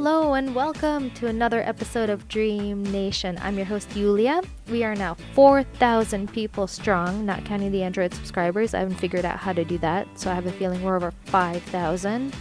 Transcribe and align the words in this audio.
Hello 0.00 0.34
and 0.34 0.54
welcome 0.54 1.10
to 1.14 1.26
another 1.26 1.60
episode 1.60 2.08
of 2.08 2.28
Dream 2.28 2.84
Nation. 2.84 3.36
I'm 3.42 3.56
your 3.56 3.66
host, 3.66 3.96
Yulia. 3.96 4.42
We 4.70 4.84
are 4.84 4.94
now 4.94 5.16
4,000 5.34 6.32
people 6.32 6.68
strong, 6.68 7.26
not 7.26 7.44
counting 7.44 7.72
the 7.72 7.82
Android 7.82 8.14
subscribers. 8.14 8.74
I 8.74 8.78
haven't 8.78 8.94
figured 8.94 9.24
out 9.24 9.40
how 9.40 9.52
to 9.52 9.64
do 9.64 9.76
that, 9.78 10.06
so 10.16 10.30
I 10.30 10.34
have 10.34 10.46
a 10.46 10.52
feeling 10.52 10.84
we're 10.84 10.94
over 10.94 11.10
5,000. 11.24 12.32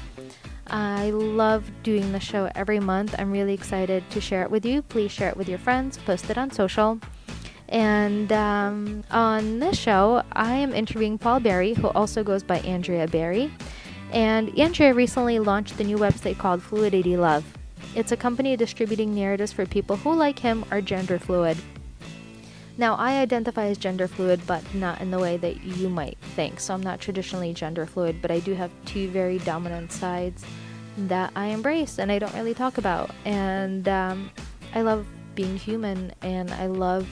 I 0.67 1.09
love 1.09 1.67
doing 1.81 2.11
the 2.11 2.20
show 2.20 2.47
every 2.54 2.79
month. 2.79 3.15
I'm 3.17 3.31
really 3.31 3.55
excited 3.55 4.07
to 4.11 4.21
share 4.21 4.43
it 4.43 4.51
with 4.51 4.63
you. 4.63 4.83
Please 4.83 5.11
share 5.11 5.29
it 5.29 5.35
with 5.35 5.49
your 5.49 5.57
friends, 5.57 5.97
post 5.97 6.29
it 6.29 6.37
on 6.37 6.51
social. 6.51 6.99
And 7.69 8.31
um, 8.31 9.03
on 9.09 9.57
this 9.57 9.79
show, 9.79 10.21
I 10.31 10.53
am 10.53 10.75
interviewing 10.75 11.17
Paul 11.17 11.39
Berry, 11.39 11.73
who 11.73 11.87
also 11.87 12.23
goes 12.23 12.43
by 12.43 12.59
Andrea 12.59 13.07
Berry. 13.07 13.51
And 14.11 14.57
Andrea 14.57 14.93
recently 14.93 15.39
launched 15.39 15.77
the 15.77 15.83
new 15.83 15.97
website 15.97 16.37
called 16.37 16.63
Fluidity 16.63 17.18
Love. 17.18 17.45
It's 17.95 18.11
a 18.11 18.18
company 18.18 18.55
distributing 18.55 19.13
narratives 19.13 19.51
for 19.51 19.65
people 19.65 19.97
who, 19.97 20.13
like 20.13 20.39
him, 20.39 20.63
are 20.71 20.82
gender 20.82 21.19
fluid. 21.19 21.57
Now, 22.77 22.96
I 22.96 23.19
identify 23.19 23.65
as 23.65 23.77
gender 23.77 24.07
fluid, 24.07 24.39
but 24.46 24.63
not 24.75 25.01
in 25.01 25.09
the 25.09 25.19
way 25.19 25.37
that 25.37 25.63
you 25.63 25.89
might 25.89 26.18
think. 26.35 26.59
So, 26.59 26.73
I'm 26.73 26.82
not 26.83 27.01
traditionally 27.01 27.54
gender 27.54 27.85
fluid, 27.85 28.21
but 28.21 28.29
I 28.29 28.39
do 28.39 28.54
have 28.54 28.71
two 28.85 29.09
very 29.09 29.39
dominant 29.39 29.91
sides 29.91 30.46
that 30.97 31.32
I 31.35 31.47
embrace 31.47 31.99
and 31.99 32.11
I 32.11 32.19
don't 32.19 32.33
really 32.33 32.53
talk 32.53 32.77
about. 32.77 33.11
And 33.25 33.88
um, 33.88 34.31
I 34.73 34.81
love 34.81 35.05
being 35.35 35.58
human 35.58 36.11
and 36.21 36.52
I 36.52 36.67
love 36.67 37.08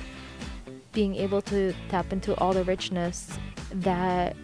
being 0.91 1.15
able 1.15 1.41
to 1.43 1.73
tap 1.89 2.12
into 2.12 2.35
all 2.39 2.53
the 2.53 2.63
richness 2.63 3.37
that 3.71 4.35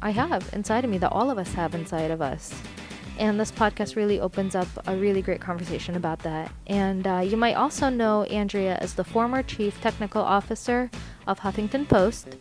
I 0.00 0.10
have 0.10 0.48
inside 0.52 0.84
of 0.84 0.90
me, 0.90 0.98
that 0.98 1.12
all 1.12 1.30
of 1.30 1.38
us 1.38 1.52
have 1.54 1.74
inside 1.74 2.10
of 2.10 2.22
us. 2.22 2.54
And 3.18 3.38
this 3.38 3.50
podcast 3.50 3.96
really 3.96 4.20
opens 4.20 4.54
up 4.54 4.68
a 4.86 4.96
really 4.96 5.22
great 5.22 5.40
conversation 5.40 5.96
about 5.96 6.20
that. 6.20 6.52
And 6.68 7.06
uh, 7.06 7.18
you 7.18 7.36
might 7.36 7.54
also 7.54 7.88
know 7.88 8.22
Andrea 8.24 8.78
as 8.80 8.94
the 8.94 9.02
former 9.02 9.42
chief 9.42 9.80
technical 9.80 10.22
officer 10.22 10.88
of 11.26 11.40
Huffington 11.40 11.88
Post. 11.88 12.36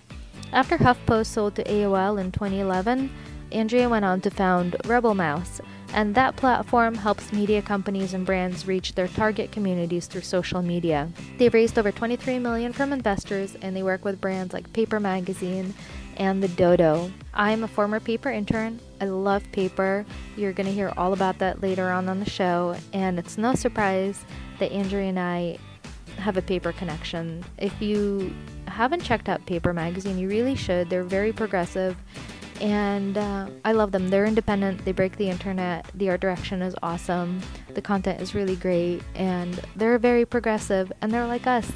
After 0.54 0.78
HuffPost 0.78 1.26
sold 1.26 1.56
to 1.56 1.64
AOL 1.64 2.22
in 2.22 2.32
2011, 2.32 3.10
Andrea 3.52 3.90
went 3.90 4.06
on 4.06 4.22
to 4.22 4.30
found 4.30 4.76
Rebel 4.86 5.16
Mouse, 5.16 5.62
and 5.94 6.14
that 6.16 6.36
platform 6.36 6.96
helps 6.96 7.34
media 7.34 7.62
companies 7.62 8.14
and 8.14 8.26
brands 8.26 8.68
reach 8.68 8.94
their 8.94 9.08
target 9.08 9.52
communities 9.52 10.06
through 10.06 10.22
social 10.22 10.62
media. 10.62 11.10
They've 11.38 11.54
raised 11.54 11.80
over 11.80 11.92
23 11.92 12.40
million 12.40 12.72
from 12.72 12.94
investors, 12.94 13.56
and 13.62 13.76
they 13.76 13.84
work 13.84 14.06
with 14.06 14.22
brands 14.22 14.54
like 14.54 14.72
Paper 14.74 15.00
Magazine 15.00 15.74
and 16.18 16.44
the 16.44 16.48
Dodo. 16.50 17.12
I'm 17.34 17.64
a 17.64 17.68
former 17.68 18.00
paper 18.00 18.30
intern. 18.30 18.80
I 19.00 19.06
love 19.06 19.50
paper. 19.52 20.06
You're 20.36 20.54
going 20.54 20.68
to 20.68 20.74
hear 20.74 20.92
all 20.98 21.14
about 21.14 21.38
that 21.40 21.62
later 21.62 21.92
on 21.92 22.10
on 22.10 22.20
the 22.20 22.30
show, 22.30 22.76
and 22.94 23.18
it's 23.18 23.38
no 23.38 23.54
surprise 23.56 24.26
that 24.60 24.72
Andrea 24.72 25.10
and 25.10 25.20
I 25.20 25.58
have 26.18 26.36
a 26.36 26.42
paper 26.42 26.72
connection. 26.72 27.46
If 27.58 27.80
you 27.82 28.34
haven't 28.68 29.04
checked 29.04 29.30
out 29.30 29.46
Paper 29.46 29.74
Magazine, 29.74 30.18
you 30.18 30.28
really 30.28 30.56
should. 30.56 30.90
They're 30.90 31.04
very 31.04 31.32
progressive, 31.32 31.96
and 32.60 33.18
uh, 33.18 33.50
I 33.64 33.74
love 33.74 33.92
them. 33.92 34.10
They're 34.10 34.26
independent, 34.26 34.84
they 34.84 34.92
break 34.92 35.18
the 35.18 35.30
internet, 35.30 35.86
the 35.94 36.10
art 36.10 36.22
direction 36.22 36.62
is 36.64 36.76
awesome, 36.82 37.40
the 37.76 37.82
content 37.82 38.20
is 38.20 38.34
really 38.34 38.56
great, 38.56 39.04
and 39.14 39.62
they're 39.76 40.00
very 40.00 40.26
progressive, 40.26 40.92
and 41.02 41.12
they're 41.12 41.28
like 41.28 41.46
us. 41.46 41.72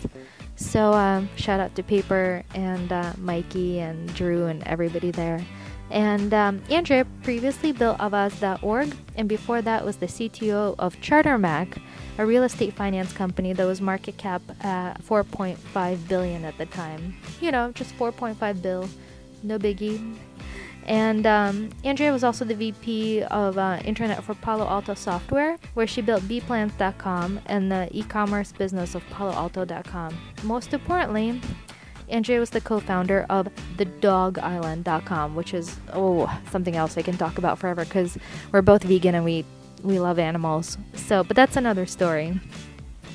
So 0.62 0.94
um, 0.94 1.28
shout 1.36 1.60
out 1.60 1.76
to 1.76 1.84
Paper 1.84 2.44
and 2.54 2.92
uh, 2.92 3.14
Mikey 3.18 3.80
and 3.80 4.14
Drew 4.14 4.46
and 4.46 4.64
everybody 4.64 5.12
there. 5.12 5.44
And 5.90 6.34
um, 6.34 6.62
Andrea 6.70 7.06
previously 7.24 7.74
built 7.74 7.98
Avaaz.org, 7.98 8.96
and 9.18 9.28
before 9.28 9.62
that 9.62 9.84
was 9.84 9.98
the 9.98 10.06
CTO 10.06 10.76
of 10.80 10.96
CharterMac, 11.02 11.82
a 12.18 12.26
real 12.26 12.44
estate 12.44 12.74
finance 12.74 13.12
company 13.12 13.52
that 13.52 13.66
was 13.66 13.82
market 13.82 14.16
cap 14.16 14.42
at 14.62 15.02
4.5 15.04 16.08
billion 16.08 16.46
at 16.46 16.58
the 16.58 16.68
time. 16.68 17.18
You 17.42 17.52
know, 17.52 17.72
just 17.74 17.98
4.5 17.98 18.62
bill, 18.62 18.88
no 19.44 19.60
biggie. 19.60 20.16
And 20.86 21.26
um, 21.28 21.70
Andrea 21.84 22.12
was 22.12 22.24
also 22.24 22.44
the 22.44 22.56
VP 22.56 23.24
of 23.24 23.58
uh, 23.58 23.80
Internet 23.86 24.24
for 24.24 24.34
Palo 24.36 24.68
Alto 24.68 24.94
Software, 24.94 25.58
where 25.74 25.88
she 25.88 26.02
built 26.02 26.24
bplans.com 26.24 27.40
and 27.46 27.72
the 27.72 27.88
e 27.92 28.04
commerce 28.04 28.52
business 28.52 28.96
of 28.96 29.04
paloalto.com. 29.10 30.18
Most 30.44 30.74
importantly, 30.74 31.40
Andrea 32.10 32.40
was 32.40 32.50
the 32.50 32.62
co 32.62 32.80
founder 32.80 33.26
of 33.30 33.48
thedogisland.com, 33.78 35.36
which 35.36 35.54
is, 35.54 35.78
oh, 35.94 36.42
something 36.52 36.76
else 36.76 36.98
I 36.98 37.02
can 37.02 37.18
talk 37.18 37.38
about 37.38 37.58
forever 37.58 37.86
because 37.86 38.18
we're 38.52 38.62
both 38.62 38.84
vegan 38.84 39.16
and 39.16 39.24
we, 39.24 39.46
we 39.84 40.00
love 40.00 40.20
animals. 40.20 40.78
So, 40.94 41.24
but 41.24 41.36
that's 41.36 41.56
another 41.56 41.86
story. 41.86 42.40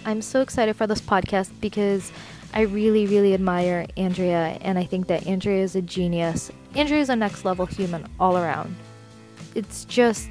I'm 0.07 0.23
so 0.23 0.41
excited 0.41 0.77
for 0.77 0.87
this 0.87 1.01
podcast 1.01 1.51
because 1.61 2.13
I 2.55 2.61
really, 2.63 3.07
really 3.07 3.35
admire 3.35 3.87
Andrea, 3.97 4.57
and 4.63 4.79
I 4.79 4.85
think 4.85 5.09
that 5.09 5.27
Andrea 5.27 5.63
is 5.63 5.77
a 5.77 5.83
genius. 5.83 6.51
Andrea 6.77 7.01
is 7.01 7.09
a 7.09 7.17
next 7.17 7.47
level 7.47 7.65
human 7.65 8.07
all 8.21 8.37
around. 8.37 8.77
It's 9.55 9.87
just 9.87 10.29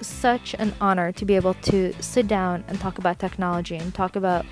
such 0.00 0.54
an 0.54 0.74
honor 0.80 1.12
to 1.12 1.26
be 1.26 1.36
able 1.36 1.52
to 1.54 1.92
sit 2.00 2.26
down 2.26 2.64
and 2.66 2.80
talk 2.80 2.96
about 2.96 3.18
technology 3.18 3.76
and 3.76 3.94
talk 3.94 4.16
about 4.16 4.46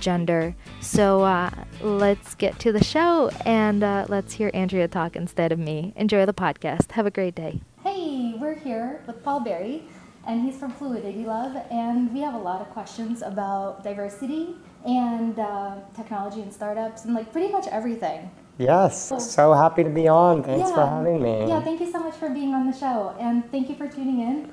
gender. 0.00 0.56
So 0.80 1.20
uh, 1.20 1.50
let's 1.82 2.34
get 2.34 2.58
to 2.60 2.72
the 2.72 2.82
show 2.82 3.28
and 3.44 3.84
uh, 3.84 4.06
let's 4.08 4.32
hear 4.32 4.50
Andrea 4.54 4.88
talk 4.88 5.16
instead 5.16 5.52
of 5.52 5.58
me. 5.58 5.92
Enjoy 5.96 6.24
the 6.24 6.32
podcast. 6.32 6.92
Have 6.92 7.04
a 7.04 7.10
great 7.10 7.34
day. 7.34 7.60
Hey, 7.84 8.34
we're 8.40 8.54
here 8.54 9.02
with 9.06 9.22
Paul 9.22 9.40
Berry, 9.40 9.82
and 10.26 10.42
he's 10.42 10.56
from 10.56 10.72
Fluidity 10.72 11.26
Love, 11.26 11.56
and 11.70 12.10
we 12.12 12.20
have 12.20 12.32
a 12.32 12.38
lot 12.38 12.62
of 12.62 12.70
questions 12.70 13.20
about 13.20 13.84
diversity 13.84 14.56
and 14.86 15.38
uh, 15.38 15.74
technology 15.94 16.40
and 16.40 16.50
startups 16.50 17.04
and 17.04 17.14
like 17.14 17.30
pretty 17.32 17.52
much 17.52 17.66
everything. 17.66 18.30
Yes, 18.58 19.12
so, 19.18 19.52
happy 19.52 19.84
to 19.84 19.90
be 19.90 20.08
on. 20.08 20.42
Thanks 20.42 20.70
yeah, 20.70 20.74
for 20.74 20.86
having 20.86 21.22
me. 21.22 21.46
Yeah, 21.46 21.60
thank 21.60 21.78
you 21.78 21.92
so 21.92 21.98
much 21.98 22.14
for 22.14 22.30
being 22.30 22.54
on 22.54 22.70
the 22.70 22.76
show, 22.76 23.14
and 23.20 23.48
thank 23.50 23.68
you 23.68 23.74
for 23.74 23.86
tuning 23.86 24.20
in. 24.20 24.50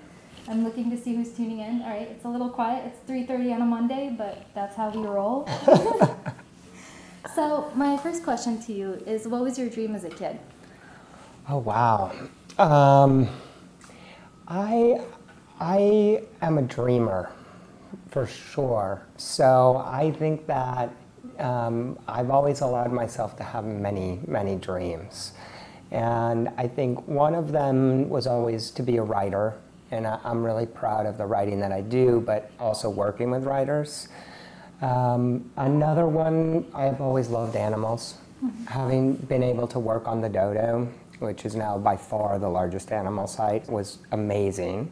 I'm 0.49 0.65
looking 0.65 0.91
to 0.91 0.97
see 0.97 1.15
who's 1.15 1.31
tuning 1.31 1.59
in. 1.59 1.81
All 1.83 1.89
right, 1.89 2.09
it's 2.09 2.25
a 2.25 2.27
little 2.27 2.49
quiet. 2.49 2.83
It's 2.85 2.99
3:30 3.09 3.53
on 3.53 3.61
a 3.61 3.65
Monday, 3.65 4.13
but 4.17 4.45
that's 4.53 4.75
how 4.75 4.89
we 4.89 5.07
roll. 5.07 5.47
so, 7.33 7.71
my 7.75 7.95
first 7.95 8.25
question 8.25 8.61
to 8.63 8.73
you 8.73 9.01
is, 9.05 9.25
what 9.25 9.41
was 9.41 9.57
your 9.57 9.69
dream 9.69 9.95
as 9.95 10.03
a 10.03 10.09
kid? 10.09 10.37
Oh 11.47 11.59
wow, 11.59 12.11
um, 12.59 13.29
I 14.49 14.99
I 15.61 16.23
am 16.41 16.57
a 16.57 16.61
dreamer 16.61 17.31
for 18.09 18.27
sure. 18.27 19.05
So 19.17 19.83
I 19.85 20.11
think 20.11 20.45
that 20.47 20.93
um, 21.39 21.97
I've 22.07 22.29
always 22.29 22.61
allowed 22.61 22.91
myself 22.91 23.35
to 23.37 23.43
have 23.43 23.65
many, 23.65 24.19
many 24.27 24.55
dreams. 24.55 25.33
And 25.91 26.49
I 26.57 26.67
think 26.67 27.07
one 27.07 27.35
of 27.35 27.51
them 27.51 28.09
was 28.09 28.25
always 28.25 28.71
to 28.71 28.83
be 28.83 28.97
a 28.97 29.03
writer. 29.03 29.53
And 29.91 30.07
I, 30.07 30.19
am 30.25 30.43
really 30.43 30.65
proud 30.65 31.05
of 31.05 31.17
the 31.17 31.25
writing 31.25 31.59
that 31.59 31.71
I 31.71 31.81
do, 31.81 32.19
but 32.25 32.49
also 32.59 32.89
working 32.89 33.29
with 33.29 33.43
writers. 33.43 34.07
Um, 34.81 35.51
another 35.55 36.07
one, 36.07 36.65
I've 36.73 36.99
always 36.99 37.29
loved 37.29 37.55
animals. 37.55 38.15
Mm-hmm. 38.43 38.65
Having 38.65 39.15
been 39.15 39.43
able 39.43 39.67
to 39.67 39.79
work 39.79 40.07
on 40.07 40.19
the 40.19 40.29
dodo, 40.29 40.89
which 41.19 41.45
is 41.45 41.55
now 41.55 41.77
by 41.77 41.95
far 41.95 42.39
the 42.39 42.49
largest 42.49 42.91
animal 42.91 43.27
site, 43.27 43.69
was 43.69 43.99
amazing. 44.11 44.91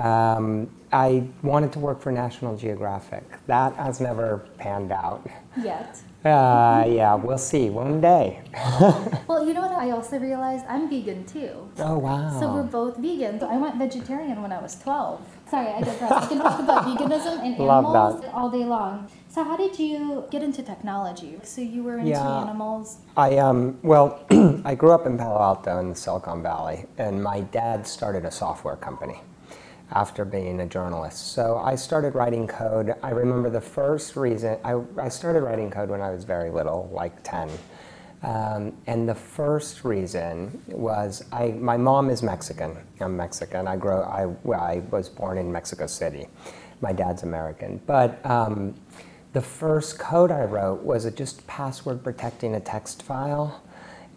Um, 0.00 0.70
I 0.92 1.24
wanted 1.42 1.72
to 1.74 1.78
work 1.78 2.00
for 2.00 2.10
National 2.10 2.56
Geographic. 2.56 3.22
That 3.46 3.74
has 3.76 4.00
never 4.00 4.38
panned 4.58 4.92
out. 4.92 5.28
Yet. 5.62 6.00
Uh, 6.24 6.84
yeah, 6.88 7.14
we'll 7.14 7.38
see 7.38 7.70
one 7.70 8.00
day. 8.00 8.42
well, 9.28 9.46
you 9.46 9.54
know 9.54 9.62
what 9.62 9.72
I 9.72 9.90
also 9.90 10.18
realized? 10.18 10.64
I'm 10.68 10.90
vegan 10.90 11.24
too. 11.24 11.70
Oh, 11.78 11.98
wow. 11.98 12.38
So 12.40 12.52
we're 12.52 12.62
both 12.62 12.96
vegan. 12.96 13.40
So 13.40 13.48
I 13.48 13.56
went 13.56 13.76
vegetarian 13.76 14.42
when 14.42 14.52
I 14.52 14.60
was 14.60 14.74
12. 14.80 15.20
Sorry, 15.48 15.68
I 15.68 15.80
digress. 15.80 16.22
We 16.22 16.28
can 16.28 16.38
talk 16.38 16.60
about 16.60 16.84
veganism 16.86 17.38
and 17.44 17.54
animals 17.54 18.24
all 18.32 18.50
day 18.50 18.64
long. 18.64 19.08
So 19.28 19.44
how 19.44 19.56
did 19.56 19.78
you 19.78 20.24
get 20.30 20.42
into 20.42 20.62
technology? 20.62 21.38
So 21.44 21.60
you 21.60 21.82
were 21.82 21.98
into 21.98 22.10
yeah, 22.10 22.42
animals? 22.42 22.98
I 23.16 23.38
um 23.38 23.78
well, 23.82 24.24
I 24.64 24.74
grew 24.74 24.90
up 24.90 25.06
in 25.06 25.16
Palo 25.16 25.40
Alto 25.40 25.78
in 25.78 25.90
the 25.90 25.94
Silicon 25.94 26.42
Valley, 26.42 26.86
and 26.98 27.22
my 27.22 27.40
dad 27.40 27.86
started 27.86 28.24
a 28.24 28.30
software 28.30 28.76
company 28.76 29.20
after 29.92 30.24
being 30.24 30.60
a 30.60 30.66
journalist. 30.66 31.32
So 31.32 31.58
I 31.58 31.74
started 31.74 32.14
writing 32.14 32.46
code. 32.46 32.94
I 33.02 33.10
remember 33.10 33.50
the 33.50 33.60
first 33.60 34.16
reason, 34.16 34.58
I, 34.64 34.80
I 34.98 35.08
started 35.08 35.42
writing 35.42 35.70
code 35.70 35.90
when 35.90 36.00
I 36.00 36.10
was 36.10 36.24
very 36.24 36.50
little, 36.50 36.88
like 36.92 37.22
10. 37.22 37.50
Um, 38.22 38.76
and 38.86 39.08
the 39.08 39.14
first 39.14 39.84
reason 39.84 40.62
was 40.68 41.24
I, 41.32 41.48
my 41.52 41.76
mom 41.76 42.10
is 42.10 42.22
Mexican. 42.22 42.76
I'm 43.00 43.16
Mexican. 43.16 43.66
I, 43.66 43.76
grew, 43.76 44.02
I, 44.02 44.26
well, 44.44 44.60
I 44.60 44.82
was 44.90 45.08
born 45.08 45.38
in 45.38 45.50
Mexico 45.50 45.86
City. 45.86 46.26
My 46.82 46.92
dad's 46.92 47.22
American. 47.22 47.80
But 47.86 48.24
um, 48.24 48.74
the 49.32 49.40
first 49.40 49.98
code 49.98 50.30
I 50.30 50.44
wrote 50.44 50.82
was 50.82 51.10
just 51.12 51.46
password 51.46 52.04
protecting 52.04 52.54
a 52.54 52.60
text 52.60 53.02
file 53.02 53.62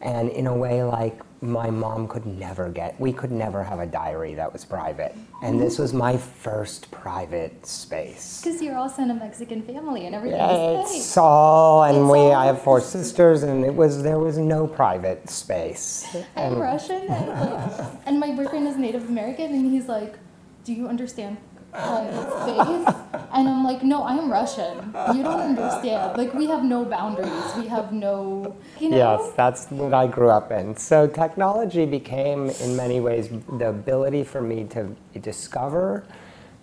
and 0.02 0.30
in 0.30 0.48
a 0.48 0.56
way 0.56 0.84
like 0.84 1.22
my 1.44 1.70
mom 1.70 2.08
could 2.08 2.26
never 2.26 2.70
get, 2.70 2.98
we 3.00 3.12
could 3.12 3.32
never 3.32 3.62
have 3.64 3.80
a 3.80 3.86
diary 3.86 4.34
that 4.36 4.52
was 4.52 4.64
private. 4.64 5.14
And 5.42 5.60
this 5.60 5.78
was 5.78 5.94
my 5.94 6.16
first 6.16 6.90
private 6.90 7.66
space. 7.66 8.42
Because 8.42 8.62
you're 8.62 8.78
also 8.78 9.02
in 9.02 9.12
a 9.12 9.14
Mexican 9.14 9.62
family 9.62 10.06
and 10.06 10.16
everything 10.16 10.40
Yeah, 10.40 10.82
is 10.84 10.96
it's 10.96 11.18
all, 11.18 11.84
and 11.84 11.98
It's 11.98 12.12
we, 12.12 12.20
all- 12.20 12.32
I 12.34 12.46
have 12.46 12.62
four 12.62 12.80
sisters, 12.96 13.44
and 13.44 13.66
it 13.66 13.76
was, 13.76 14.02
there 14.02 14.20
was 14.20 14.38
no 14.38 14.66
private 14.66 15.30
space. 15.30 16.16
I'm 16.38 16.58
Russian, 16.58 17.02
and, 17.10 17.28
like, 17.28 17.82
and 18.06 18.20
my 18.20 18.32
boyfriend 18.32 18.66
is 18.68 18.78
Native 18.78 19.10
American, 19.10 19.54
and 19.54 19.70
he's 19.72 19.88
like, 19.88 20.18
"Do 20.64 20.72
you 20.74 20.88
understand 20.88 21.38
private 21.74 22.28
space?" 22.42 22.96
And 23.34 23.50
I'm 23.50 23.64
like, 23.64 23.84
"No, 23.84 24.04
I 24.04 24.14
am 24.16 24.32
Russian. 24.32 24.94
You 25.16 25.24
don't 25.24 25.42
understand. 25.42 26.18
Like, 26.18 26.34
we 26.34 26.46
have 26.48 26.64
no 26.64 26.86
boundaries. 26.86 27.56
We 27.58 27.68
have 27.68 27.92
no, 27.92 28.56
you 28.80 28.90
know." 28.90 28.98
Yes, 28.98 29.32
that's 29.36 29.70
what 29.72 29.94
I 29.94 30.08
grew 30.08 30.30
up 30.30 30.52
in. 30.52 30.76
So 30.78 31.08
technology 31.08 31.86
became, 31.86 32.50
in 32.50 32.76
many 32.76 33.00
ways, 33.00 33.30
the 33.58 33.70
ability 33.70 34.24
for 34.24 34.42
me 34.42 34.66
to 34.76 34.96
discover 35.20 36.04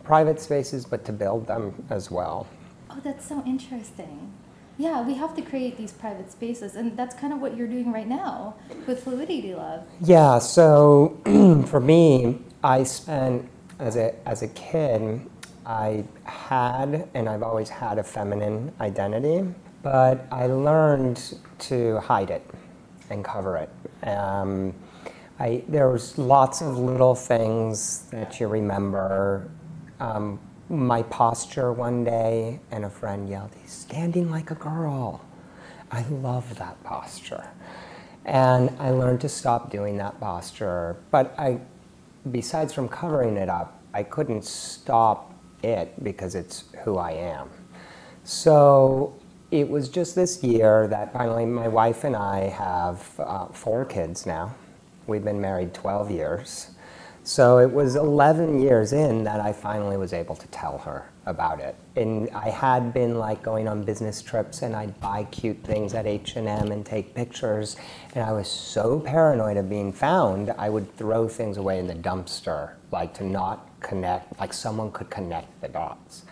private 0.04 0.40
spaces, 0.40 0.84
but 0.86 1.04
to 1.04 1.12
build 1.12 1.46
them 1.46 1.84
as 1.90 2.10
well. 2.10 2.46
Oh, 2.90 3.00
that's 3.02 3.26
so 3.26 3.42
interesting. 3.46 4.32
Yeah, 4.78 5.02
we 5.02 5.14
have 5.14 5.34
to 5.36 5.42
create 5.42 5.76
these 5.76 5.92
private 5.92 6.32
spaces, 6.32 6.74
and 6.74 6.96
that's 6.96 7.14
kind 7.14 7.32
of 7.32 7.40
what 7.40 7.56
you're 7.56 7.68
doing 7.68 7.92
right 7.92 8.08
now 8.08 8.54
with 8.86 9.04
Fluidity 9.04 9.54
Love. 9.54 9.82
Yeah, 10.00 10.38
so 10.38 11.18
for 11.66 11.80
me, 11.80 12.38
I 12.64 12.84
spent, 12.84 13.46
as 13.80 13.96
a, 13.96 14.14
as 14.28 14.42
a 14.42 14.48
kid, 14.48 15.20
I 15.66 16.04
had, 16.24 17.08
and 17.14 17.28
I've 17.28 17.42
always 17.42 17.68
had 17.68 17.98
a 17.98 18.04
feminine 18.04 18.72
identity, 18.80 19.52
but 19.82 20.26
I 20.30 20.46
learned 20.46 21.38
to 21.60 21.98
hide 22.00 22.30
it 22.30 22.44
and 23.08 23.24
cover 23.24 23.56
it. 23.56 24.06
Um, 24.06 24.74
I, 25.38 25.64
there 25.68 25.88
was 25.88 26.18
lots 26.18 26.60
of 26.60 26.78
little 26.78 27.14
things 27.14 28.02
that 28.10 28.38
you 28.38 28.46
remember. 28.46 29.50
Um, 29.98 30.38
my 30.68 31.02
posture 31.04 31.72
one 31.72 32.04
day, 32.04 32.60
and 32.70 32.84
a 32.84 32.90
friend 32.90 33.28
yelled, 33.28 33.50
He's 33.60 33.72
standing 33.72 34.30
like 34.30 34.50
a 34.50 34.54
girl. 34.54 35.24
I 35.90 36.02
love 36.08 36.56
that 36.56 36.82
posture. 36.84 37.48
And 38.24 38.70
I 38.78 38.90
learned 38.90 39.22
to 39.22 39.28
stop 39.28 39.70
doing 39.70 39.96
that 39.96 40.20
posture. 40.20 40.96
But 41.10 41.34
I, 41.38 41.60
besides 42.30 42.72
from 42.72 42.88
covering 42.88 43.36
it 43.36 43.48
up, 43.48 43.80
I 43.92 44.02
couldn't 44.02 44.44
stop 44.44 45.32
it 45.62 46.02
because 46.02 46.34
it's 46.34 46.64
who 46.84 46.96
I 46.98 47.12
am. 47.12 47.50
So 48.24 49.14
it 49.50 49.68
was 49.68 49.88
just 49.88 50.14
this 50.14 50.42
year 50.42 50.86
that 50.88 51.12
finally 51.12 51.44
my 51.44 51.68
wife 51.68 52.04
and 52.04 52.14
I 52.14 52.48
have 52.48 53.08
uh, 53.18 53.46
four 53.46 53.84
kids 53.84 54.26
now. 54.26 54.54
We've 55.06 55.24
been 55.24 55.40
married 55.40 55.74
12 55.74 56.10
years. 56.10 56.70
So 57.24 57.58
it 57.58 57.70
was 57.70 57.96
11 57.96 58.60
years 58.60 58.92
in 58.92 59.24
that 59.24 59.40
I 59.40 59.52
finally 59.52 59.96
was 59.96 60.12
able 60.12 60.36
to 60.36 60.46
tell 60.48 60.78
her 60.78 61.10
about 61.30 61.60
it. 61.60 61.74
And 61.96 62.28
I 62.30 62.50
had 62.50 62.92
been 62.92 63.18
like 63.18 63.42
going 63.42 63.66
on 63.66 63.82
business 63.82 64.20
trips 64.20 64.62
and 64.62 64.76
I'd 64.76 65.00
buy 65.00 65.24
cute 65.30 65.62
things 65.64 65.94
at 65.94 66.06
H&M 66.06 66.46
and 66.46 66.84
take 66.84 67.14
pictures 67.14 67.76
and 68.14 68.24
I 68.24 68.32
was 68.32 68.48
so 68.48 69.00
paranoid 69.00 69.56
of 69.56 69.70
being 69.70 69.92
found, 69.92 70.50
I 70.58 70.68
would 70.68 70.94
throw 70.96 71.28
things 71.28 71.56
away 71.56 71.78
in 71.78 71.86
the 71.86 71.94
dumpster 71.94 72.72
like 72.92 73.14
to 73.14 73.24
not 73.24 73.68
connect, 73.80 74.38
like 74.38 74.52
someone 74.52 74.92
could 74.92 75.10
connect 75.10 75.60
the 75.60 75.68
dots. 75.68 76.24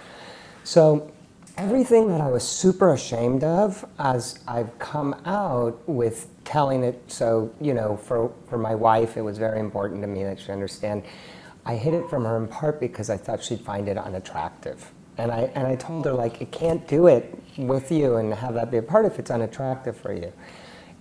So 0.65 1.11
everything 1.57 2.09
that 2.09 2.21
I 2.21 2.29
was 2.29 2.47
super 2.47 2.93
ashamed 2.93 3.43
of 3.45 3.85
as 3.99 4.39
I've 4.47 4.79
come 4.79 5.15
out 5.25 5.81
with 5.89 6.29
telling 6.45 6.83
it, 6.85 7.03
so, 7.09 7.53
you 7.61 7.75
know, 7.75 7.97
for, 7.97 8.33
for 8.49 8.59
my 8.59 8.75
wife, 8.75 9.17
it 9.17 9.23
was 9.23 9.39
very 9.39 9.61
important 9.61 10.01
to 10.03 10.07
me 10.07 10.25
that 10.25 10.41
she 10.41 10.53
understand. 10.53 11.03
I 11.69 11.77
hid 11.77 11.93
it 11.93 12.09
from 12.09 12.25
her 12.25 12.39
in 12.39 12.49
part 12.49 12.81
because 12.81 13.11
I 13.11 13.19
thought 13.19 13.43
she'd 13.45 13.61
find 13.61 13.89
it 13.89 13.99
unattractive. 13.99 14.91
And 15.19 15.31
I, 15.31 15.51
and 15.55 15.67
I 15.67 15.77
told 15.77 16.07
her, 16.07 16.13
like, 16.13 16.41
I 16.41 16.47
can't 16.47 16.89
do 16.89 17.09
it 17.09 17.39
with 17.59 17.93
you 17.93 18.17
and 18.17 18.33
have 18.33 18.55
that 18.55 18.71
be 18.71 18.79
a 18.79 18.83
part 18.83 19.05
if 19.05 19.19
it's 19.19 19.31
unattractive 19.31 19.95
for 19.95 20.15
you. 20.15 20.33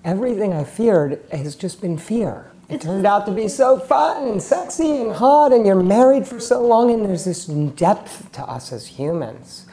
Everything 0.03 0.51
I 0.51 0.65
feared 0.65 1.23
has 1.31 1.55
just 1.55 1.79
been 1.79 1.97
fear. 1.97 2.51
It 2.67 2.81
turned 2.81 3.07
out 3.07 3.25
to 3.27 3.31
be 3.31 3.47
so 3.47 3.79
fun 3.79 4.27
and 4.27 4.43
sexy 4.43 5.03
and 5.03 5.13
hot, 5.13 5.53
and 5.53 5.65
you're 5.65 5.81
married 5.81 6.27
for 6.27 6.37
so 6.37 6.61
long, 6.67 6.91
and 6.91 7.05
there's 7.05 7.23
this 7.23 7.45
depth 7.45 8.33
to 8.33 8.41
us 8.43 8.73
as 8.73 8.87
humans. 8.87 9.66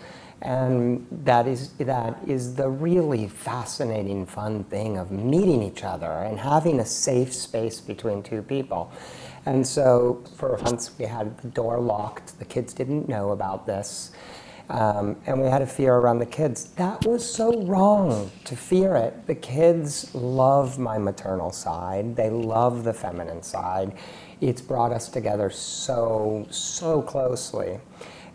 And 0.45 1.07
that 1.11 1.47
is, 1.49 1.71
that 1.73 2.19
is 2.27 2.55
the 2.55 2.69
really 2.69 3.29
fascinating, 3.29 4.27
fun 4.27 4.65
thing 4.65 4.99
of 4.99 5.11
meeting 5.11 5.63
each 5.63 5.83
other 5.83 6.07
and 6.07 6.39
having 6.39 6.81
a 6.81 6.87
safe 6.87 7.33
space 7.33 7.81
between 7.81 8.23
two 8.23 8.43
people. 8.43 8.93
And 9.47 9.67
so 9.67 10.23
for 10.37 10.59
months 10.59 10.91
we 10.99 11.07
had 11.07 11.39
the 11.39 11.49
door 11.49 11.81
locked. 11.81 12.39
The 12.39 12.45
kids 12.45 12.75
didn't 12.75 13.09
know 13.09 13.31
about 13.31 13.67
this. 13.67 14.13
Um, 14.69 15.17
and 15.27 15.41
we 15.41 15.49
had 15.49 15.63
a 15.63 15.67
fear 15.67 15.95
around 15.95 16.19
the 16.19 16.27
kids. 16.27 16.65
That 16.77 17.07
was 17.07 17.29
so 17.29 17.63
wrong 17.63 18.31
to 18.45 18.57
fear 18.57 18.97
it. 18.97 19.27
The 19.27 19.35
kids 19.35 20.15
love 20.15 20.79
my 20.79 20.99
maternal 20.99 21.53
side, 21.53 22.17
they 22.17 22.31
love 22.31 22.85
the 22.85 22.93
feminine 22.93 23.43
side. 23.43 23.97
It's 24.41 24.61
brought 24.61 24.93
us 24.93 25.09
together 25.09 25.49
so, 25.49 26.47
so 26.51 27.01
closely. 27.01 27.79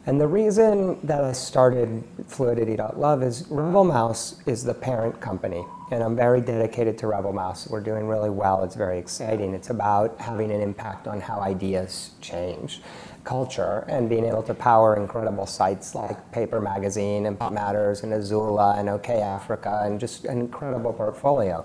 And 0.09 0.19
the 0.19 0.27
reason 0.27 0.97
that 1.03 1.23
I 1.23 1.33
started 1.33 2.03
Fluidity.love 2.25 3.21
is 3.21 3.45
Rebel 3.47 3.83
Mouse 3.83 4.41
is 4.47 4.63
the 4.63 4.73
parent 4.73 5.21
company. 5.21 5.63
And 5.91 6.01
I'm 6.01 6.15
very 6.15 6.41
dedicated 6.41 6.97
to 6.97 7.05
Rebel 7.05 7.31
Mouse. 7.31 7.67
We're 7.69 7.79
doing 7.79 8.07
really 8.07 8.31
well. 8.31 8.63
It's 8.63 8.73
very 8.73 8.97
exciting. 8.97 9.53
It's 9.53 9.69
about 9.69 10.19
having 10.19 10.49
an 10.49 10.61
impact 10.61 11.07
on 11.07 11.21
how 11.21 11.41
ideas 11.41 12.13
change 12.21 12.81
culture 13.23 13.85
and 13.87 14.09
being 14.09 14.25
able 14.25 14.41
to 14.41 14.55
power 14.55 14.95
incredible 14.95 15.45
sites 15.45 15.93
like 15.93 16.31
Paper 16.31 16.59
Magazine 16.59 17.27
and 17.27 17.37
Pop 17.37 17.53
Matters 17.53 18.01
and 18.01 18.11
Azula 18.11 18.79
and 18.79 18.89
OK 18.89 19.21
Africa 19.21 19.81
and 19.83 19.99
just 19.99 20.25
an 20.25 20.39
incredible 20.39 20.91
portfolio. 20.91 21.63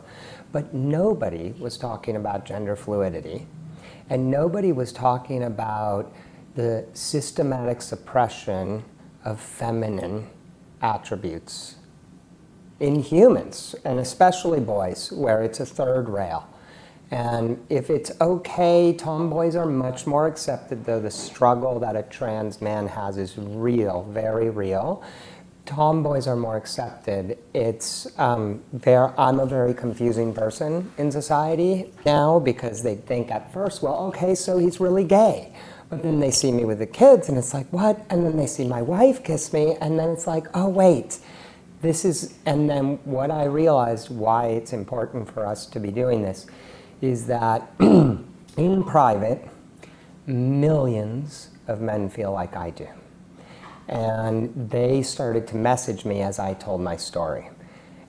But 0.53 0.75
nobody 0.75 1.53
was 1.53 1.79
talking 1.79 2.17
about 2.17 2.45
gender 2.45 2.77
fluidity 2.77 3.47
and 4.11 4.31
nobody 4.31 4.71
was 4.71 4.93
talking 4.93 5.45
about 5.45 6.13
the 6.55 6.87
systematic 6.93 7.83
suppression 7.83 8.85
of 9.25 9.41
feminine 9.41 10.29
attributes 10.81 11.77
in 12.81 13.01
humans, 13.01 13.75
and 13.85 13.99
especially 13.99 14.61
boys, 14.61 15.11
where 15.13 15.43
it's 15.43 15.61
a 15.61 15.67
third 15.67 16.09
rail. 16.09 16.49
And 17.11 17.65
if 17.69 17.91
it's 17.91 18.11
okay, 18.21 18.93
tomboys 18.93 19.55
are 19.57 19.67
much 19.67 20.07
more 20.07 20.27
accepted, 20.27 20.85
though 20.85 21.01
the 21.01 21.11
struggle 21.11 21.79
that 21.81 21.97
a 21.97 22.03
trans 22.03 22.61
man 22.61 22.89
has 22.89 23.19
is 23.19 23.39
real, 23.39 24.05
very 24.11 24.51
real. 24.51 25.03
Tomboys 25.65 26.27
are 26.27 26.37
more 26.37 26.57
accepted. 26.57 27.39
It's 27.55 28.07
um, 28.19 28.63
ver- 28.73 29.15
I'm 29.17 29.41
a 29.41 29.47
very 29.47 29.73
confusing 29.73 30.35
person 30.35 30.93
in 30.99 31.11
society 31.11 31.93
now 32.05 32.39
because 32.39 32.83
they 32.83 32.97
think 32.97 33.31
at 33.31 33.53
first, 33.53 33.83
well, 33.83 33.97
okay, 34.09 34.35
so 34.35 34.59
he's 34.59 34.81
really 34.81 35.05
gay. 35.05 35.55
But 35.91 36.03
then 36.03 36.21
they 36.21 36.31
see 36.31 36.51
me 36.51 36.65
with 36.65 36.79
the 36.79 36.87
kids 36.87 37.29
and 37.29 37.39
it's 37.39 37.55
like, 37.55 37.67
what? 37.73 38.05
And 38.11 38.25
then 38.25 38.37
they 38.37 38.47
see 38.47 38.67
my 38.67 38.83
wife 38.83 39.23
kiss 39.23 39.53
me 39.53 39.77
and 39.81 39.99
then 39.99 40.11
it's 40.11 40.27
like, 40.27 40.47
oh, 40.55 40.69
wait. 40.69 41.19
This 41.83 42.05
is, 42.05 42.39
and 42.47 42.69
then 42.69 42.99
what 43.05 43.31
I 43.31 43.45
realized 43.45 44.09
why 44.09 44.47
it's 44.47 44.73
important 44.73 45.31
for 45.31 45.47
us 45.47 45.67
to 45.67 45.79
be 45.79 45.91
doing 45.91 46.23
this 46.23 46.47
is 47.03 47.27
that 47.27 47.71
in 47.81 48.85
private, 48.85 49.47
millions 50.27 51.51
of 51.69 51.81
men 51.81 52.09
feel 52.09 52.33
like 52.33 52.57
I 52.57 52.71
do. 52.71 52.89
And 53.89 54.71
they 54.71 55.03
started 55.03 55.47
to 55.49 55.57
message 55.57 56.05
me 56.05 56.23
as 56.23 56.39
I 56.39 56.55
told 56.55 56.81
my 56.81 56.97
story 56.97 57.51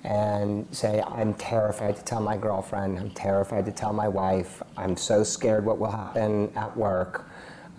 and 0.05 0.67
say, 0.71 1.01
I'm 1.01 1.33
terrified 1.33 1.97
to 1.97 2.03
tell 2.03 2.21
my 2.21 2.37
girlfriend, 2.37 2.99
I'm 2.99 3.09
terrified 3.11 3.65
to 3.65 3.71
tell 3.71 3.91
my 3.91 4.07
wife, 4.07 4.61
I'm 4.77 4.95
so 4.95 5.23
scared 5.23 5.65
what 5.65 5.79
will 5.79 5.91
happen 5.91 6.51
at 6.55 6.77
work. 6.77 7.25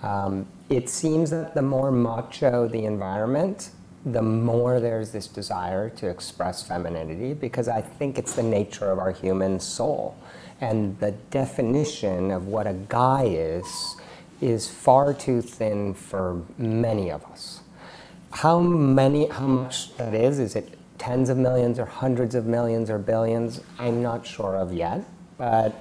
Um, 0.06 0.46
it 0.68 0.88
seems 0.88 1.30
that 1.30 1.54
the 1.54 1.62
more 1.62 1.90
macho 1.90 2.68
the 2.68 2.84
environment, 2.84 3.70
the 4.04 4.22
more 4.22 4.78
there's 4.78 5.10
this 5.10 5.26
desire 5.26 5.90
to 5.90 6.08
express 6.08 6.62
femininity 6.62 7.34
because 7.34 7.66
I 7.66 7.80
think 7.80 8.16
it's 8.16 8.34
the 8.34 8.42
nature 8.44 8.88
of 8.92 9.00
our 9.00 9.10
human 9.10 9.58
soul. 9.58 10.16
And 10.60 10.98
the 11.00 11.10
definition 11.30 12.30
of 12.30 12.46
what 12.46 12.68
a 12.68 12.74
guy 12.88 13.24
is 13.24 13.96
is 14.40 14.68
far 14.68 15.12
too 15.12 15.42
thin 15.42 15.92
for 15.92 16.42
many 16.56 17.10
of 17.10 17.24
us. 17.24 17.62
How 18.30 18.60
many, 18.60 19.26
how 19.26 19.46
much 19.46 19.96
that 19.96 20.14
is, 20.14 20.38
is 20.38 20.54
it 20.54 20.78
tens 20.98 21.30
of 21.30 21.36
millions 21.36 21.80
or 21.80 21.86
hundreds 21.86 22.36
of 22.36 22.46
millions 22.46 22.90
or 22.90 22.98
billions? 22.98 23.60
I'm 23.78 24.02
not 24.02 24.24
sure 24.24 24.56
of 24.56 24.72
yet, 24.72 25.04
but 25.36 25.74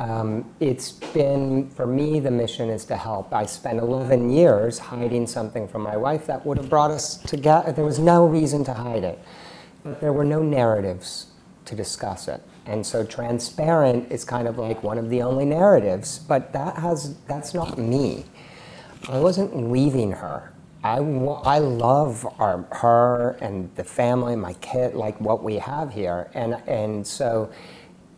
um, 0.00 0.50
it's 0.60 0.92
been, 0.92 1.68
for 1.68 1.86
me, 1.86 2.20
the 2.20 2.30
mission 2.30 2.70
is 2.70 2.86
to 2.86 2.96
help. 2.96 3.34
I 3.34 3.44
spent 3.44 3.78
11 3.78 4.30
years 4.30 4.78
hiding 4.78 5.26
something 5.26 5.68
from 5.68 5.82
my 5.82 5.94
wife 5.98 6.26
that 6.26 6.46
would 6.46 6.56
have 6.56 6.70
brought 6.70 6.90
us 6.90 7.18
together. 7.18 7.70
There 7.72 7.84
was 7.84 7.98
no 7.98 8.26
reason 8.26 8.64
to 8.64 8.72
hide 8.72 9.04
it, 9.04 9.18
but 9.84 10.00
there 10.00 10.14
were 10.14 10.24
no 10.24 10.42
narratives 10.42 11.26
to 11.66 11.74
discuss 11.74 12.28
it. 12.28 12.40
And 12.64 12.86
so 12.86 13.04
transparent 13.04 14.10
is 14.10 14.24
kind 14.24 14.48
of 14.48 14.56
like 14.56 14.82
one 14.82 14.96
of 14.96 15.10
the 15.10 15.20
only 15.20 15.44
narratives, 15.44 16.18
but 16.18 16.50
that 16.54 16.78
has 16.78 17.16
that's 17.26 17.52
not 17.52 17.76
me. 17.76 18.24
I 19.06 19.18
wasn't 19.18 19.70
leaving 19.70 20.12
her. 20.12 20.54
I, 20.82 20.96
I 20.96 21.58
love 21.58 22.26
our, 22.38 22.66
her 22.72 23.36
and 23.42 23.70
the 23.76 23.84
family, 23.84 24.34
my 24.34 24.54
kid, 24.54 24.94
like 24.94 25.20
what 25.20 25.42
we 25.42 25.56
have 25.56 25.92
here. 25.92 26.30
And, 26.32 26.54
and 26.66 27.06
so 27.06 27.50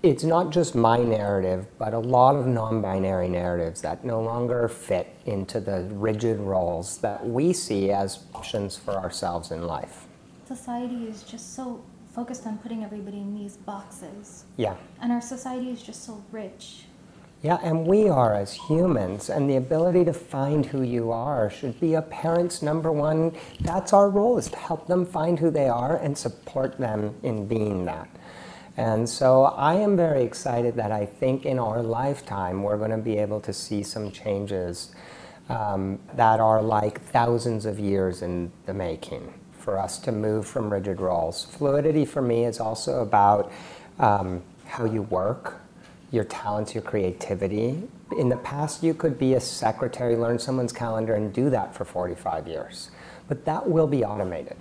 it's 0.03 0.25
not 0.25 0.51
just 0.51 0.75
my 0.75 0.99
narrative, 0.99 1.67
but 1.79 1.95
a 1.95 1.99
lot 1.99 2.35
of 2.35 2.47
non 2.47 2.83
binary 2.83 3.29
narratives 3.29 3.81
that 3.83 4.05
no 4.05 4.21
longer 4.21 4.69
fit 4.69 5.15
into 5.27 5.61
the 5.61 5.89
rigid 5.93 6.39
roles 6.41 6.99
that 6.99 7.25
we 7.27 7.53
see 7.53 7.91
as 7.91 8.21
options 8.35 8.77
for 8.77 8.93
ourselves 8.93 9.51
in 9.51 9.67
life. 9.67 10.07
Society 10.47 11.07
is 11.07 11.23
just 11.23 11.55
so 11.55 11.83
focused 12.15 12.47
on 12.47 12.59
putting 12.59 12.85
everybody 12.85 13.19
in 13.19 13.35
these 13.35 13.57
boxes. 13.57 14.45
Yeah. 14.57 14.77
And 15.01 15.13
our 15.13 15.21
society 15.21 15.71
is 15.71 15.83
just 15.83 16.05
so 16.05 16.23
rich 16.31 16.85
yeah, 17.43 17.59
and 17.61 17.89
we 17.89 18.09
are 18.09 18.35
as 18.35 18.53
humans, 18.53 19.29
and 19.29 19.51
the 19.51 19.57
ability 19.57 20.05
to 20.05 20.13
find 20.13 20.65
who 20.65 20.83
you 20.83 21.11
are 21.11 21.51
should 21.51 21.81
be 21.81 21.95
a 21.95 22.03
parent's 22.03 22.63
number 22.63 22.93
one. 22.93 23.33
That's 23.61 23.93
our 23.93 24.09
role, 24.09 24.39
is 24.39 24.49
to 24.51 24.57
help 24.57 24.87
them 24.87 25.05
find 25.05 25.41
who 25.41 25.51
they 25.51 25.69
are 25.69 25.97
and 25.97 26.17
support 26.17 26.79
them 26.79 27.17
in 27.25 27.47
being 27.49 27.85
that. 27.87 28.09
And 28.77 29.09
so 29.09 29.45
I 29.45 29.75
am 29.75 29.97
very 29.97 30.23
excited 30.23 30.77
that 30.77 30.93
I 30.93 31.05
think 31.05 31.45
in 31.45 31.59
our 31.59 31.83
lifetime 31.83 32.63
we're 32.63 32.79
going 32.79 32.91
to 32.91 32.97
be 32.97 33.19
able 33.19 33.41
to 33.41 33.53
see 33.53 33.83
some 33.83 34.11
changes 34.11 34.95
um, 35.49 35.99
that 36.15 36.41
are 36.41 36.63
like 36.63 37.01
thousands 37.01 37.67
of 37.67 37.79
years 37.79 38.23
in 38.23 38.51
the 38.67 38.73
making 38.73 39.35
for 39.53 39.79
us 39.79 39.99
to 39.99 40.13
move 40.13 40.47
from 40.47 40.73
rigid 40.73 41.01
roles. 41.01 41.45
Fluidity 41.45 42.05
for 42.05 42.23
me 42.23 42.45
is 42.45 42.61
also 42.61 43.03
about 43.03 43.53
um, 43.99 44.43
how 44.67 44.85
you 44.85 45.03
work 45.03 45.61
your 46.11 46.25
talents, 46.25 46.75
your 46.75 46.83
creativity. 46.83 47.83
In 48.17 48.29
the 48.29 48.37
past, 48.37 48.83
you 48.83 48.93
could 48.93 49.19
be 49.19 49.35
a 49.35 49.41
secretary, 49.41 50.15
learn 50.15 50.39
someone's 50.39 50.73
calendar, 50.73 51.15
and 51.15 51.33
do 51.33 51.49
that 51.51 51.75
for 51.75 51.85
45 51.85 52.47
years. 52.47 52.91
But 53.29 53.47
that 53.47 53.69
will 53.69 53.87
be 53.87 54.05
automated. 54.05 54.57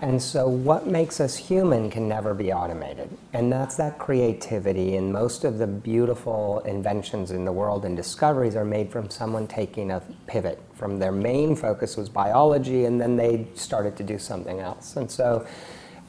And 0.00 0.22
so, 0.22 0.48
what 0.48 0.86
makes 0.86 1.20
us 1.20 1.36
human 1.36 1.90
can 1.90 2.08
never 2.08 2.32
be 2.32 2.52
automated. 2.52 3.10
And 3.32 3.50
that's 3.50 3.76
that 3.76 3.98
creativity. 3.98 4.96
And 4.96 5.12
most 5.12 5.42
of 5.42 5.58
the 5.58 5.66
beautiful 5.66 6.60
inventions 6.60 7.32
in 7.32 7.44
the 7.44 7.50
world 7.50 7.84
and 7.84 7.96
discoveries 7.96 8.54
are 8.54 8.64
made 8.64 8.92
from 8.92 9.10
someone 9.10 9.48
taking 9.48 9.90
a 9.90 10.00
pivot 10.28 10.62
from 10.74 11.00
their 11.00 11.10
main 11.10 11.56
focus 11.56 11.96
was 11.96 12.08
biology, 12.08 12.84
and 12.84 13.00
then 13.00 13.16
they 13.16 13.48
started 13.54 13.96
to 13.96 14.04
do 14.04 14.18
something 14.18 14.60
else. 14.60 14.94
And 14.96 15.10
so, 15.10 15.44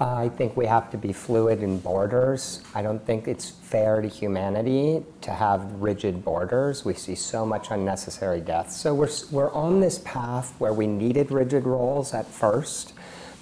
uh, 0.02 0.14
I 0.14 0.30
think 0.30 0.56
we 0.56 0.66
have 0.66 0.90
to 0.92 0.98
be 0.98 1.12
fluid 1.12 1.62
in 1.62 1.78
borders. 1.80 2.62
I 2.74 2.82
don't 2.82 3.06
think 3.06 3.28
it's 3.28 3.50
fair 3.50 4.02
to 4.02 4.08
humanity 4.08 5.04
to 5.22 5.32
have 5.32 5.74
rigid 5.74 6.24
borders. 6.24 6.86
We 6.86 6.94
see 6.94 7.16
so 7.16 7.46
much 7.46 7.70
unnecessary 7.70 8.40
death. 8.40 8.72
So 8.72 8.94
we're, 8.94 9.10
we're 9.30 9.52
on 9.52 9.82
this 9.82 10.00
path 10.00 10.56
where 10.58 10.72
we 10.74 10.88
needed 10.88 11.32
rigid 11.32 11.66
roles 11.66 12.14
at 12.14 12.28
first, 12.28 12.94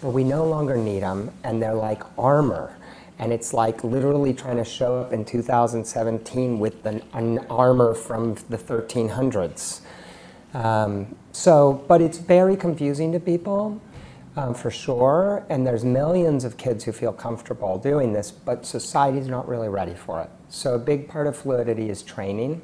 but 0.02 0.10
we 0.10 0.24
no 0.24 0.46
longer 0.46 0.78
need 0.78 1.02
them, 1.02 1.32
and 1.44 1.62
they're 1.62 1.74
like 1.74 2.04
armor. 2.18 2.76
And 3.20 3.34
it's 3.34 3.54
like 3.54 3.84
literally 3.84 4.34
trying 4.34 4.58
to 4.58 4.64
show 4.64 5.00
up 5.00 5.12
in 5.12 5.26
2017 5.26 6.60
with 6.60 6.86
an, 6.86 7.02
an 7.14 7.40
armor 7.50 7.96
from 7.96 8.36
the 8.50 8.58
1300s. 8.58 9.82
Um, 10.54 11.16
so, 11.32 11.84
but 11.88 12.02
it's 12.02 12.20
very 12.20 12.56
confusing 12.56 13.12
to 13.14 13.20
people 13.20 13.82
um, 14.36 14.54
for 14.54 14.70
sure. 14.70 15.46
And 15.50 15.66
there's 15.66 15.84
millions 15.84 16.46
of 16.46 16.58
kids 16.58 16.84
who 16.84 16.92
feel 16.92 17.12
comfortable 17.12 17.80
doing 17.80 18.14
this, 18.14 18.32
but 18.32 18.66
society's 18.66 19.28
not 19.28 19.48
really 19.48 19.68
ready 19.68 19.96
for 19.96 20.22
it. 20.22 20.30
So 20.50 20.76
a 20.76 20.80
big 20.80 21.10
part 21.10 21.28
of 21.28 21.36
fluidity 21.36 21.90
is 21.90 22.04
training. 22.04 22.62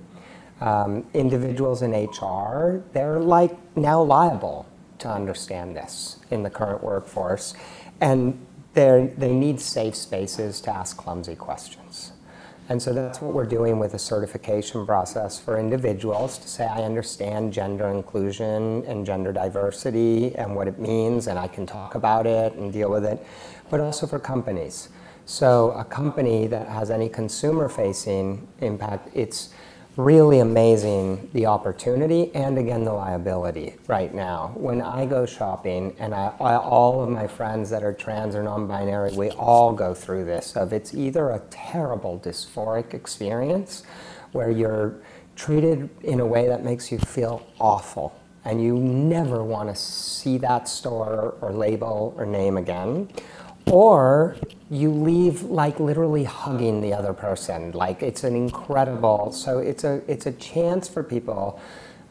Um, 0.61 1.05
individuals 1.13 1.81
in 1.81 1.91
HR, 1.91 2.83
they're 2.93 3.19
like 3.19 3.57
now 3.75 4.01
liable 4.01 4.67
to 5.03 5.10
understand 5.10 5.75
this 5.75 6.17
in 6.31 6.43
the 6.43 6.50
current 6.50 6.83
workforce. 6.83 7.53
And 8.01 8.45
they 8.74 9.12
need 9.19 9.62
safe 9.62 9.95
spaces 9.95 10.60
to 10.62 10.74
ask 10.74 10.98
clumsy 10.98 11.36
questions. 11.36 12.12
And 12.69 12.81
so 12.81 12.93
that's 12.93 13.22
what 13.22 13.33
we're 13.33 13.45
doing 13.45 13.77
with 13.77 13.91
the 13.91 14.00
certification 14.00 14.86
process 14.86 15.38
for 15.38 15.60
individuals 15.60 16.38
to 16.38 16.48
say, 16.48 16.65
I 16.65 16.83
understand 16.83 17.51
gender 17.51 17.89
inclusion 17.89 18.83
and 18.86 19.05
gender 19.05 19.33
diversity 19.33 20.33
and 20.36 20.55
what 20.55 20.69
it 20.69 20.79
means, 20.79 21.27
and 21.27 21.38
I 21.38 21.50
can 21.50 21.65
talk 21.65 21.95
about 21.95 22.25
it 22.25 22.53
and 22.53 22.72
deal 22.72 22.89
with 22.89 23.03
it, 23.03 23.24
but 23.69 23.81
also 23.81 24.07
for 24.07 24.17
companies. 24.17 24.89
So 25.25 25.72
a 25.72 25.83
company 25.83 26.48
that 26.48 26.67
has 26.69 26.89
any 26.89 27.10
consumer 27.10 27.67
facing 27.67 28.48
impact, 28.60 29.10
it's 29.13 29.53
really 29.95 30.39
amazing 30.39 31.29
the 31.33 31.45
opportunity 31.45 32.33
and 32.33 32.57
again 32.57 32.83
the 32.83 32.93
liability 32.93 33.75
right 33.88 34.13
now. 34.13 34.51
When 34.55 34.81
I 34.81 35.05
go 35.05 35.25
shopping, 35.25 35.95
and 36.00 36.15
I, 36.15 36.33
I, 36.39 36.55
all 36.55 37.03
of 37.03 37.09
my 37.09 37.27
friends 37.27 37.69
that 37.69 37.83
are 37.83 37.93
trans 37.93 38.35
or 38.35 38.41
non-binary, 38.41 39.13
we 39.15 39.29
all 39.31 39.71
go 39.71 39.93
through 39.93 40.25
this. 40.25 40.55
Of 40.55 40.73
it's 40.73 40.95
either 40.95 41.29
a 41.29 41.39
terrible 41.51 42.19
dysphoric 42.19 42.93
experience, 42.93 43.83
where 44.31 44.50
you're 44.50 44.95
treated 45.35 45.89
in 46.01 46.19
a 46.19 46.25
way 46.25 46.47
that 46.47 46.63
makes 46.63 46.91
you 46.91 46.97
feel 46.97 47.45
awful, 47.59 48.19
and 48.45 48.63
you 48.63 48.77
never 48.77 49.43
want 49.43 49.69
to 49.69 49.75
see 49.75 50.39
that 50.39 50.67
store 50.67 51.35
or 51.39 51.51
label 51.51 52.15
or 52.17 52.25
name 52.25 52.57
again, 52.57 53.09
or 53.67 54.36
you 54.70 54.91
leave 54.91 55.43
like 55.43 55.79
literally 55.79 56.24
hugging 56.24 56.82
the 56.82 56.93
other 56.93 57.13
person. 57.13 57.72
Like 57.72 58.01
it's 58.01 58.24
an 58.24 58.36
incredible. 58.36 59.32
So 59.32 59.60
it's 59.60 59.84
a 59.84 60.01
it's 60.08 60.25
a 60.25 60.32
chance 60.34 60.88
for 60.88 61.03
people 61.03 61.60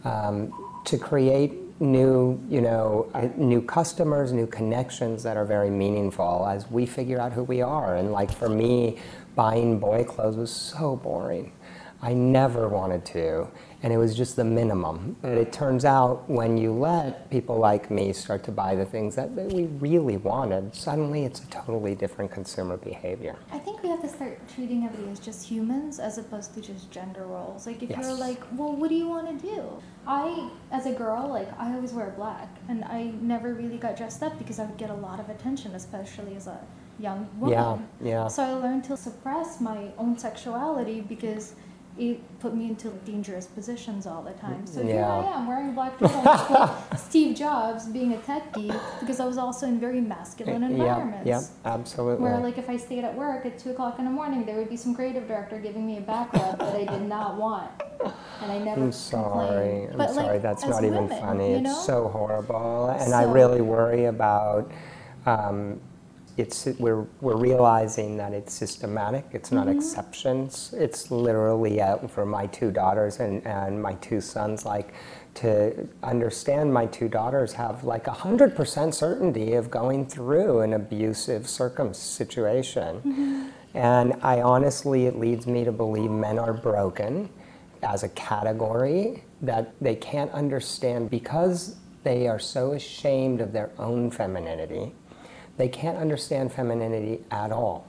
um, 0.05 0.53
to 0.85 0.99
create 0.99 1.55
new 1.81 2.41
you 2.49 2.61
know 2.61 3.11
uh, 3.15 3.29
new 3.37 3.61
customers, 3.63 4.33
new 4.33 4.47
connections 4.47 5.23
that 5.25 5.37
are 5.37 5.45
very 5.45 5.71
meaningful 5.71 6.47
as 6.47 6.71
we 6.71 6.87
figure 6.87 7.21
out 7.21 7.33
who 7.33 7.43
we 7.43 7.61
are. 7.61 7.97
And 7.97 8.13
like 8.13 8.33
for 8.33 8.49
me, 8.49 8.99
buying 9.35 9.79
boy 9.79 10.05
clothes 10.05 10.37
was 10.37 10.51
so 10.51 10.97
boring. 10.97 11.53
I 12.01 12.15
never 12.15 12.69
wanted 12.69 13.05
to 13.07 13.49
and 13.83 13.93
it 13.93 13.97
was 13.97 14.17
just 14.17 14.37
the 14.37 14.45
minimum. 14.45 15.17
But 15.21 15.33
it 15.33 15.53
turns 15.53 15.85
out 15.85 16.29
when 16.29 16.57
you 16.57 16.73
let 16.73 17.31
people 17.31 17.59
like 17.59 17.91
me 17.91 18.13
start 18.13 18.45
to 18.45 18.53
buy 18.53 18.77
the 18.77 18.85
things 18.85 19.17
that, 19.17 19.35
that 19.35 19.53
we 19.53 19.65
really 19.65 20.17
wanted, 20.17 20.75
suddenly 20.75 21.25
it's 21.25 21.41
a 21.41 21.47
totally 21.47 21.95
different 21.95 22.31
consumer 22.31 22.77
behavior. 22.77 23.37
I 23.51 23.59
think 23.59 23.83
we 23.83 23.89
have 23.89 24.01
to 24.03 24.09
start 24.09 24.41
treating 24.55 24.85
everybody 24.85 25.11
as 25.11 25.19
just 25.19 25.47
humans 25.47 25.99
as 25.99 26.19
opposed 26.19 26.55
to 26.55 26.61
just 26.61 26.91
gender 26.91 27.27
roles. 27.27 27.67
Like 27.67 27.83
if 27.83 27.91
yes. 27.91 28.01
you're 28.01 28.15
like, 28.15 28.41
well, 28.53 28.73
what 28.73 28.89
do 28.89 28.95
you 28.95 29.09
want 29.09 29.41
to 29.41 29.47
do? 29.47 29.65
I, 30.07 30.51
as 30.71 30.87
a 30.87 30.93
girl, 30.93 31.29
like 31.29 31.49
I 31.59 31.75
always 31.75 31.93
wear 31.93 32.11
black, 32.17 32.49
and 32.69 32.85
I 32.85 33.13
never 33.21 33.55
really 33.55 33.79
got 33.79 33.97
dressed 33.97 34.23
up 34.23 34.39
because 34.39 34.59
I 34.59 34.65
would 34.65 34.77
get 34.77 34.91
a 34.91 34.95
lot 34.95 35.21
of 35.21 35.29
attention, 35.29 35.75
especially 35.75 36.37
as 36.37 36.47
a 36.47 36.59
young 36.99 37.29
woman. 37.39 37.89
Yeah, 38.01 38.09
yeah. 38.09 38.29
So 38.29 38.43
I 38.43 38.53
learned 38.53 38.85
to 38.85 38.97
suppress 38.97 39.61
my 39.61 39.91
own 39.99 40.19
sexuality 40.19 41.01
because 41.01 41.55
it 41.99 42.41
put 42.41 42.55
me 42.55 42.69
into 42.69 42.89
dangerous 43.05 43.47
positions 43.47 44.07
all 44.07 44.23
the 44.23 44.33
time. 44.33 44.67
So 44.67 44.81
yeah. 44.81 44.87
here 44.87 45.05
I 45.05 45.39
am 45.39 45.47
wearing 45.47 45.75
black 45.75 45.99
dress 45.99 47.03
Steve 47.07 47.37
Jobs 47.37 47.87
being 47.87 48.15
a 48.15 48.19
tech 48.19 48.53
geek 48.55 48.73
because 49.01 49.21
I 49.21 49.27
was 49.27 49.37
also 49.37 49.67
in 49.67 49.79
very 49.79 50.01
masculine 50.01 50.63
environments. 50.63 51.27
Yeah, 51.27 51.41
yeah, 51.41 51.71
absolutely. 51.71 52.23
Where 52.25 52.39
like 52.39 52.57
if 52.57 52.71
I 52.71 52.79
stayed 52.79 53.05
at 53.05 53.15
work 53.15 53.45
at 53.45 53.59
two 53.59 53.71
o'clock 53.71 53.99
in 53.99 54.07
the 54.07 54.11
morning, 54.11 54.47
there 54.47 54.57
would 54.57 54.71
be 54.71 54.77
some 54.77 54.95
creative 54.95 55.29
director 55.29 55.59
giving 55.59 55.87
me 55.87 55.99
a 55.99 56.01
back 56.01 56.33
rub 56.33 56.59
that 56.59 56.75
I 56.75 56.85
did 56.85 57.03
not 57.03 57.37
want, 57.37 57.71
and 58.41 58.53
I 58.53 58.59
never. 58.59 58.81
I'm 58.81 58.93
sorry. 58.93 59.87
Complained. 59.89 60.03
I'm 60.03 60.15
sorry. 60.15 60.39
That's 60.39 60.65
not 60.65 60.83
women, 60.83 61.05
even 61.05 61.21
funny. 61.21 61.53
You 61.53 61.61
know? 61.61 61.71
It's 61.73 61.87
so 61.87 62.09
horrible, 62.09 62.89
and 62.89 63.11
so, 63.11 63.17
I 63.17 63.25
really 63.25 63.61
worry 63.61 64.07
about. 64.07 64.71
Um, 65.27 65.81
it's 66.37 66.67
we're 66.79 67.07
we're 67.21 67.37
realizing 67.37 68.17
that 68.17 68.33
it's 68.33 68.55
systematic. 68.55 69.27
It's 69.33 69.53
not 69.53 69.67
mm-hmm. 69.67 69.79
exceptions. 69.79 70.75
It's 70.77 71.11
literally 71.11 71.81
uh, 71.81 71.99
for 72.09 72.25
my 72.25 72.47
two 72.47 72.71
daughters 72.71 73.21
and, 73.21 73.47
and 73.47 73.83
my 73.83 73.95
two 73.95 74.21
sons. 74.21 74.65
Like 74.65 74.95
to 75.35 75.89
understand, 76.03 76.73
my 76.73 76.87
two 76.87 77.09
daughters 77.09 77.53
have 77.55 77.85
like 77.85 78.07
a 78.07 78.13
hundred 78.13 78.57
percent 78.57 78.95
certainty 78.95 79.55
of 79.55 79.71
going 79.71 80.07
through 80.07 80.61
an 80.61 80.73
abusive 80.73 81.49
circum 81.49 81.93
situation, 81.93 82.97
mm-hmm. 82.97 83.49
and 83.77 84.15
I 84.23 84.41
honestly, 84.41 85.07
it 85.07 85.19
leads 85.19 85.47
me 85.47 85.65
to 85.65 85.73
believe 85.73 86.11
men 86.11 86.39
are 86.39 86.55
broken 86.55 87.29
as 87.83 88.05
a 88.05 88.09
category 88.11 89.25
that 89.43 89.75
they 89.81 89.97
can't 89.97 90.31
understand 90.31 91.11
because 91.11 91.77
they 92.05 92.27
are 92.29 92.39
so 92.39 92.73
ashamed 92.73 93.41
of 93.41 93.53
their 93.53 93.71
own 93.79 94.11
femininity 94.11 94.93
they 95.57 95.69
can't 95.69 95.99
understand 95.99 96.53
femininity 96.53 97.25
at 97.31 97.53
all. 97.53 97.87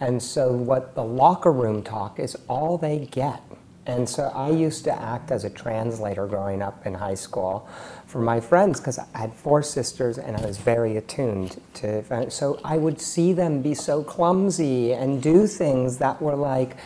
And 0.00 0.22
so, 0.22 0.52
what 0.52 0.94
the 0.94 1.04
locker 1.04 1.52
room 1.52 1.82
talk 1.82 2.18
is 2.18 2.36
all 2.48 2.78
they 2.78 3.08
get. 3.10 3.42
And 3.86 4.08
so 4.08 4.30
I 4.34 4.50
used 4.50 4.84
to 4.84 4.92
act 4.92 5.30
as 5.30 5.44
a 5.44 5.50
translator 5.50 6.26
growing 6.26 6.62
up 6.62 6.86
in 6.86 6.94
high 6.94 7.14
school 7.14 7.68
for 8.06 8.20
my 8.20 8.38
friends 8.38 8.78
because 8.78 8.98
I 8.98 9.18
had 9.18 9.34
four 9.34 9.62
sisters 9.62 10.18
and 10.18 10.36
I 10.36 10.46
was 10.46 10.58
very 10.58 10.96
attuned 10.96 11.60
to. 11.74 12.30
So 12.30 12.60
I 12.62 12.76
would 12.76 13.00
see 13.00 13.32
them 13.32 13.62
be 13.62 13.74
so 13.74 14.04
clumsy 14.04 14.92
and 14.92 15.22
do 15.22 15.46
things 15.46 15.98
that 15.98 16.20
were 16.20 16.36
like 16.36 16.76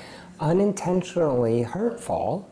unintentionally 0.41 1.63
hurtful, 1.63 2.49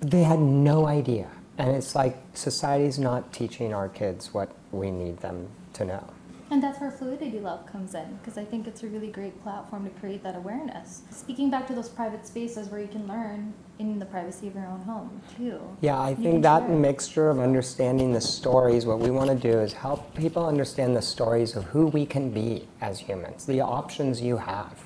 but 0.00 0.10
they 0.10 0.22
had 0.22 0.38
no 0.38 0.86
idea. 0.86 1.28
And 1.56 1.74
it's 1.74 1.94
like 1.94 2.18
society's 2.34 2.98
not 2.98 3.32
teaching 3.32 3.74
our 3.74 3.88
kids 3.88 4.32
what 4.32 4.54
we 4.70 4.90
need 4.90 5.18
them 5.18 5.48
to 5.72 5.84
know. 5.84 6.04
And 6.50 6.62
that's 6.62 6.80
where 6.80 6.90
Fluidity 6.90 7.40
Love 7.40 7.66
comes 7.66 7.94
in, 7.94 8.16
because 8.16 8.38
I 8.38 8.44
think 8.44 8.66
it's 8.66 8.82
a 8.82 8.86
really 8.86 9.08
great 9.08 9.42
platform 9.42 9.84
to 9.84 9.90
create 10.00 10.22
that 10.22 10.34
awareness. 10.34 11.02
Speaking 11.10 11.50
back 11.50 11.66
to 11.66 11.74
those 11.74 11.90
private 11.90 12.26
spaces 12.26 12.68
where 12.70 12.80
you 12.80 12.88
can 12.88 13.06
learn 13.06 13.52
in 13.78 13.98
the 13.98 14.06
privacy 14.06 14.48
of 14.48 14.54
your 14.54 14.66
own 14.66 14.80
home, 14.80 15.20
too. 15.36 15.60
Yeah, 15.82 16.00
I 16.00 16.14
think 16.14 16.42
that 16.42 16.66
share. 16.66 16.76
mixture 16.76 17.28
of 17.28 17.38
understanding 17.38 18.12
the 18.12 18.20
stories, 18.20 18.86
what 18.86 18.98
we 18.98 19.10
want 19.10 19.28
to 19.28 19.36
do 19.36 19.58
is 19.60 19.74
help 19.74 20.14
people 20.14 20.46
understand 20.46 20.96
the 20.96 21.02
stories 21.02 21.54
of 21.54 21.64
who 21.64 21.88
we 21.88 22.06
can 22.06 22.30
be 22.30 22.66
as 22.80 22.98
humans, 22.98 23.44
the 23.44 23.60
options 23.60 24.22
you 24.22 24.38
have. 24.38 24.82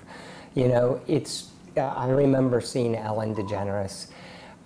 You 0.55 0.67
know, 0.69 1.01
it's, 1.07 1.53
uh, 1.77 1.83
I 1.83 2.09
remember 2.09 2.61
seeing 2.61 2.97
Ellen 2.97 3.37
DeGeneres 3.37 4.09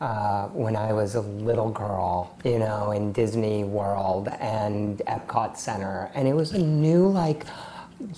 uh, 0.01 0.49
when 0.49 0.77
I 0.77 0.93
was 0.93 1.15
a 1.15 1.21
little 1.21 1.71
girl, 1.71 2.37
you 2.45 2.59
know, 2.59 2.93
in 2.93 3.13
Disney 3.13 3.65
World 3.65 4.29
and 4.41 4.99
Epcot 5.07 5.57
Center. 5.57 6.11
And 6.15 6.29
it 6.29 6.35
was 6.35 6.53
a 6.53 6.59
new, 6.59 7.09
like, 7.09 7.47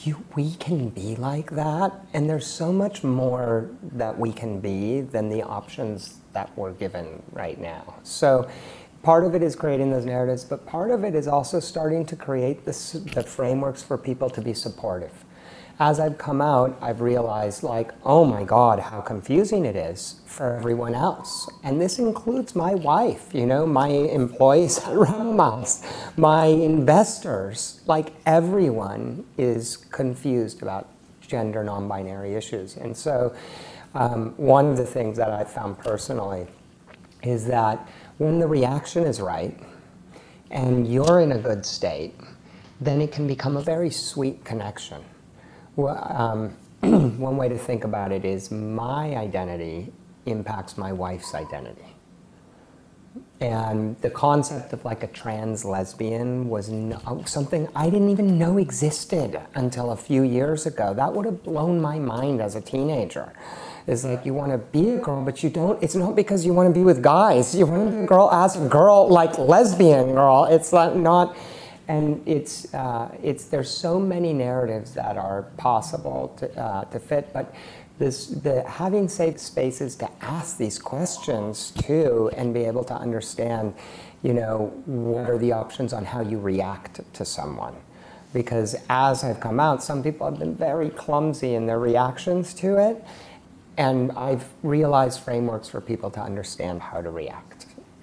you, 0.03 0.25
we 0.35 0.55
can 0.55 0.89
be 0.89 1.15
like 1.17 1.53
that. 1.53 1.93
And 2.13 2.29
there's 2.29 2.47
so 2.47 2.73
much 2.73 3.05
more 3.05 3.71
that 3.93 4.19
we 4.19 4.33
can 4.33 4.61
be 4.61 5.03
than 5.03 5.29
the 5.29 5.43
options 5.43 6.19
that 6.33 6.51
we're 6.57 6.73
given 6.73 7.23
right 7.33 7.61
now. 7.61 7.95
So 8.03 8.49
part 9.03 9.25
of 9.25 9.37
it 9.37 9.43
is 9.43 9.55
creating 9.55 9.91
those 9.91 10.05
narratives, 10.05 10.45
but 10.45 10.67
part 10.67 10.91
of 10.91 11.05
it 11.05 11.15
is 11.15 11.29
also 11.29 11.61
starting 11.61 12.05
to 12.07 12.17
create 12.17 12.65
the 12.65 12.73
frameworks 13.25 13.83
for 13.83 13.97
people 13.97 14.29
to 14.31 14.41
be 14.41 14.53
supportive 14.53 15.25
as 15.81 16.01
I've 16.01 16.19
come 16.19 16.41
out, 16.41 16.77
I've 16.81 17.01
realized, 17.01 17.63
like, 17.63 17.93
oh 18.05 18.25
my 18.25 18.43
God, 18.43 18.81
how 18.81 19.01
confusing 19.01 19.65
it 19.65 19.77
is 19.77 20.17
for 20.27 20.57
everyone 20.57 20.95
else. 20.95 21.49
And 21.63 21.81
this 21.81 22.01
includes 22.01 22.57
my 22.57 22.75
wife, 22.75 23.33
you 23.33 23.47
know, 23.47 23.65
my 23.65 23.89
employees 23.89 24.79
at 24.85 24.93
Rebelmouse, 24.93 25.85
my 26.17 26.47
investors. 26.47 27.81
Like, 27.87 28.13
everyone 28.27 29.25
is 29.37 29.77
confused 29.77 30.63
about 30.63 30.89
gender 31.21 31.63
non 31.63 31.87
binary 31.87 32.35
issues. 32.35 32.77
And 32.77 32.97
so, 32.97 33.35
um, 33.95 34.35
one 34.37 34.67
of 34.67 34.77
the 34.77 34.87
things 34.87 35.17
that 35.19 35.31
I 35.31 35.45
found 35.45 35.79
personally 35.79 36.49
is 37.23 37.47
that 37.47 37.89
when 38.19 38.41
the 38.41 38.47
reaction 38.47 39.05
is 39.05 39.21
right 39.21 39.59
and 40.51 40.93
you're 40.93 41.21
in 41.21 41.33
a 41.33 41.39
good 41.39 41.65
state, 41.65 42.15
then 42.81 43.01
it 43.01 43.13
can 43.13 43.27
become 43.27 43.57
a 43.57 43.63
very 43.63 43.91
sweet 43.91 44.45
connection. 44.45 45.05
Well, 45.79 46.51
um, 46.83 47.19
one 47.21 47.37
way 47.37 47.49
to 47.49 47.57
think 47.57 47.85
about 47.85 48.11
it 48.11 48.25
is 48.25 48.51
my 48.51 49.15
identity 49.15 49.93
impacts 50.27 50.77
my 50.77 50.93
wife's 50.93 51.37
identity. 51.37 51.95
And 53.41 53.97
the 54.01 54.11
concept 54.11 54.73
of 54.73 54.85
like 54.85 55.05
a 55.05 55.07
trans 55.07 55.65
lesbian 55.65 56.49
was 56.49 56.69
no, 56.69 57.23
something 57.27 57.69
I 57.77 57.91
didn't 57.91 58.11
even 58.11 58.37
know 58.37 58.59
existed 58.59 59.41
until 59.55 59.93
a 59.93 59.97
few 59.97 60.25
years 60.25 60.67
ago. 60.67 60.95
That 60.95 61.15
would 61.15 61.27
have 61.27 61.45
blown 61.45 61.81
my 61.81 62.01
mind 62.01 62.43
as 62.43 62.57
a 62.57 62.61
teenager. 62.61 63.33
It's 63.87 64.03
like 64.03 64.27
you 64.27 64.35
want 64.35 64.51
to 64.51 64.59
be 64.59 64.91
a 64.91 64.99
girl, 64.99 65.25
but 65.25 65.45
you 65.45 65.49
don't. 65.49 65.81
It's 65.81 65.95
not 65.95 66.17
because 66.17 66.45
you 66.45 66.53
want 66.55 66.69
to 66.69 66.75
be 66.75 66.85
with 66.85 67.05
guys. 67.05 67.55
You 67.55 67.67
want 67.67 67.89
to 67.89 67.97
be 67.99 68.03
a 68.03 68.07
girl 68.07 68.29
as 68.33 68.57
a 68.57 68.69
girl, 68.69 69.09
like 69.09 69.39
lesbian 69.39 70.15
girl. 70.15 70.45
It's 70.51 70.73
like 70.73 70.97
not 70.97 71.37
and 71.89 72.23
it's, 72.27 72.73
uh, 72.75 73.11
it's, 73.23 73.47
there's 73.47 73.71
so 73.71 73.99
many 73.99 74.35
narratives 74.35 74.93
that 74.95 75.17
are 75.17 75.45
possible 75.57 76.35
to, 76.37 76.61
uh, 76.61 76.85
to 76.85 77.01
fit, 77.01 77.33
but 77.33 77.55
this, 77.99 78.27
the, 78.27 78.63
having 78.69 79.09
safe 79.09 79.41
spaces 79.41 79.97
to 79.97 80.09
ask 80.21 80.59
these 80.59 80.79
questions 80.79 81.73
too 81.73 82.31
and 82.37 82.53
be 82.55 82.65
able 82.65 82.85
to 82.85 82.95
understand, 82.95 83.75
you 84.23 84.35
know, 84.35 84.67
what 84.85 85.29
are 85.31 85.39
the 85.39 85.53
options 85.53 85.93
on 85.93 86.05
how 86.05 86.21
you 86.21 86.39
react 86.39 87.01
to 87.15 87.25
someone. 87.25 87.75
Because 88.35 88.77
as 88.91 89.25
I've 89.25 89.41
come 89.41 89.59
out, 89.59 89.83
some 89.83 90.03
people 90.03 90.29
have 90.29 90.39
been 90.39 90.55
very 90.55 90.91
clumsy 90.91 91.55
in 91.55 91.67
their 91.67 91.79
reactions 91.79 92.53
to 92.55 92.77
it, 92.77 93.03
and 93.79 94.13
I've 94.13 94.47
realized 94.63 95.21
frameworks 95.21 95.69
for 95.69 95.81
people 95.81 96.11
to 96.11 96.21
understand 96.21 96.83
how 96.83 97.01
to 97.01 97.11
react. 97.11 97.48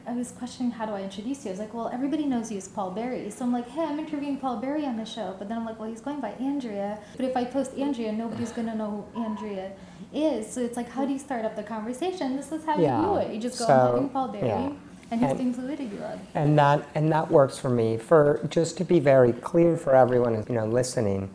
I 0.07 0.13
was 0.13 0.31
questioning 0.31 0.71
how 0.71 0.85
do 0.85 0.91
I 0.91 1.01
introduce 1.01 1.45
you. 1.45 1.49
I 1.49 1.53
was 1.53 1.59
like, 1.59 1.73
well, 1.73 1.89
everybody 1.91 2.25
knows 2.25 2.51
you 2.51 2.57
as 2.57 2.67
Paul 2.67 2.91
Berry. 2.91 3.29
So 3.31 3.43
I'm 3.43 3.51
like, 3.51 3.67
hey, 3.67 3.83
I'm 3.83 3.97
interviewing 3.97 4.37
Paul 4.37 4.57
Berry 4.57 4.85
on 4.85 4.97
the 4.97 5.05
show. 5.05 5.35
But 5.39 5.49
then 5.49 5.57
I'm 5.57 5.65
like, 5.65 5.79
well, 5.79 5.89
he's 5.89 6.01
going 6.01 6.19
by 6.19 6.31
Andrea. 6.33 6.99
But 7.15 7.25
if 7.25 7.35
I 7.35 7.43
post 7.43 7.73
Andrea, 7.75 8.11
nobody's 8.11 8.51
going 8.51 8.67
to 8.67 8.75
know 8.75 9.07
who 9.13 9.23
Andrea 9.23 9.71
is. 10.13 10.51
So 10.51 10.61
it's 10.61 10.77
like, 10.77 10.89
how 10.89 11.05
do 11.05 11.13
you 11.13 11.19
start 11.19 11.43
up 11.43 11.55
the 11.55 11.63
conversation? 11.63 12.35
This 12.35 12.51
is 12.51 12.63
how 12.65 12.79
yeah. 12.79 12.99
you 12.99 13.07
do 13.07 13.15
it. 13.17 13.33
You 13.33 13.41
just 13.41 13.57
go, 13.57 13.65
so, 13.65 13.97
I'm 13.97 14.09
Paul 14.09 14.27
Berry. 14.27 14.47
Yeah. 14.47 14.73
And 15.11 15.23
he's 15.23 15.33
doing 15.33 15.53
Fluidity 15.53 15.97
Love. 15.97 16.19
And 16.33 16.57
that 16.57 16.87
and 16.95 17.11
that 17.11 17.29
works 17.29 17.59
for 17.59 17.69
me. 17.69 17.97
For 17.97 18.41
just 18.49 18.75
to 18.77 18.83
be 18.83 18.99
very 18.99 19.33
clear 19.33 19.77
for 19.77 19.95
everyone, 19.95 20.43
you 20.49 20.55
know, 20.55 20.65
listening, 20.65 21.29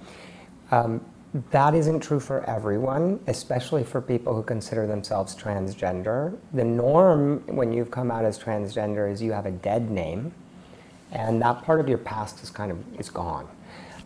um, 0.72 1.00
that 1.50 1.74
isn't 1.74 2.00
true 2.00 2.18
for 2.18 2.44
everyone, 2.50 3.20
especially 3.28 3.84
for 3.84 4.00
people 4.00 4.34
who 4.34 4.42
consider 4.42 4.86
themselves 4.86 5.36
transgender. 5.36 6.36
The 6.52 6.64
norm 6.64 7.44
when 7.46 7.72
you've 7.72 7.90
come 7.90 8.10
out 8.10 8.24
as 8.24 8.38
transgender 8.38 9.10
is 9.10 9.22
you 9.22 9.32
have 9.32 9.46
a 9.46 9.52
dead 9.52 9.90
name, 9.90 10.32
and 11.12 11.40
that 11.42 11.62
part 11.62 11.80
of 11.80 11.88
your 11.88 11.98
past 11.98 12.42
is 12.42 12.50
kind 12.50 12.72
of 12.72 12.78
is 12.98 13.10
gone. 13.10 13.48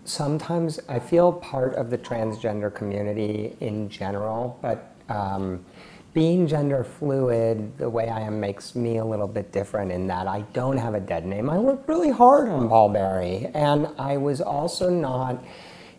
Sometimes 0.04 0.80
I 0.87 0.98
feel 0.98 1.32
part 1.32 1.74
of 1.76 1.88
the 1.88 1.96
transgender 1.96 2.72
community 2.72 3.56
in 3.60 3.88
general, 3.88 4.58
but 4.60 4.94
um, 5.08 5.64
being 6.12 6.46
gender 6.46 6.84
fluid 6.84 7.76
the 7.78 7.88
way 7.88 8.08
I 8.10 8.20
am 8.20 8.38
makes 8.38 8.74
me 8.74 8.98
a 8.98 9.04
little 9.04 9.26
bit 9.26 9.50
different 9.50 9.90
in 9.90 10.06
that 10.08 10.28
I 10.28 10.42
don't 10.52 10.76
have 10.76 10.94
a 10.94 11.00
dead 11.00 11.24
name. 11.24 11.48
I 11.48 11.58
worked 11.58 11.88
really 11.88 12.10
hard 12.10 12.50
on 12.50 12.68
Paul 12.68 12.90
Berry, 12.90 13.50
and 13.54 13.88
I 13.98 14.18
was 14.18 14.42
also 14.42 14.90
not 14.90 15.42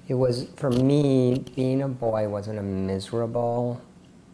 it 0.07 0.13
was 0.13 0.47
for 0.55 0.69
me 0.69 1.43
being 1.55 1.81
a 1.81 1.87
boy 1.87 2.27
wasn't 2.27 2.57
a 2.57 2.63
miserable 2.63 3.81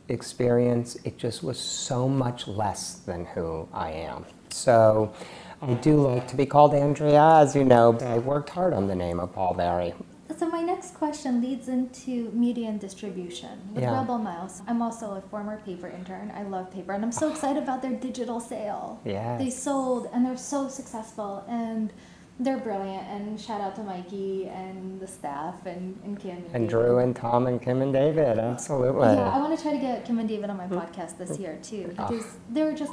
experience 0.08 0.98
it 1.04 1.18
just 1.18 1.44
was 1.44 1.60
so 1.60 2.08
much 2.08 2.48
less 2.48 2.96
than 2.96 3.26
who 3.26 3.68
i 3.74 3.92
am 3.92 4.26
so 4.50 5.14
i 5.62 5.74
do 5.76 5.96
like 6.02 6.28
to 6.28 6.36
be 6.36 6.46
called 6.46 6.74
andrea 6.74 7.36
as 7.36 7.56
you 7.56 7.64
know 7.64 7.94
but 7.94 8.04
i 8.04 8.18
worked 8.18 8.50
hard 8.50 8.74
on 8.74 8.88
the 8.88 8.96
name 8.96 9.20
of 9.20 9.32
paul 9.34 9.54
berry 9.54 9.94
so 10.38 10.50
my 10.50 10.62
next 10.62 10.96
question 10.96 11.40
leads 11.40 11.68
into 11.68 12.32
media 12.32 12.68
and 12.68 12.80
distribution 12.80 13.60
with 13.74 13.84
yeah. 13.84 14.00
Rebel 14.00 14.18
Mouse. 14.18 14.64
I'm 14.68 14.82
also 14.82 15.12
a 15.12 15.22
former 15.22 15.60
paper 15.60 15.88
intern. 15.88 16.32
I 16.36 16.42
love 16.42 16.72
paper, 16.72 16.94
and 16.94 17.06
I'm 17.06 17.12
so 17.12 17.30
excited 17.32 17.62
about 17.62 17.84
their 17.84 17.92
digital 17.92 18.40
sale. 18.40 19.00
Yeah, 19.06 19.38
they 19.38 19.52
sold, 19.52 20.10
and 20.12 20.26
they're 20.26 20.38
so 20.38 20.68
successful. 20.68 21.46
And 21.48 21.94
they're 22.42 22.58
brilliant, 22.58 23.08
and 23.08 23.40
shout 23.40 23.62
out 23.62 23.76
to 23.76 23.84
Mikey 23.84 24.48
and 24.48 25.00
the 25.00 25.08
staff 25.08 25.66
and, 25.66 25.98
and 26.04 26.20
Kim. 26.20 26.38
And, 26.38 26.56
and 26.56 26.70
Drew 26.70 26.98
and 26.98 27.16
Tom 27.16 27.46
and 27.46 27.62
Kim 27.62 27.82
and 27.82 27.94
David, 27.94 28.40
absolutely. 28.40 29.08
Yeah, 29.08 29.30
I 29.30 29.38
want 29.38 29.56
to 29.56 29.62
try 29.62 29.72
to 29.72 29.78
get 29.78 30.06
Kim 30.06 30.18
and 30.18 30.28
David 30.28 30.50
on 30.50 30.58
my 30.58 30.68
podcast 30.68 31.18
this 31.18 31.38
year 31.38 31.60
too 31.62 31.94
ah. 31.98 32.08
because 32.08 32.26
oh. 32.26 32.40
they 32.52 32.64
were 32.64 32.74
just. 32.74 32.92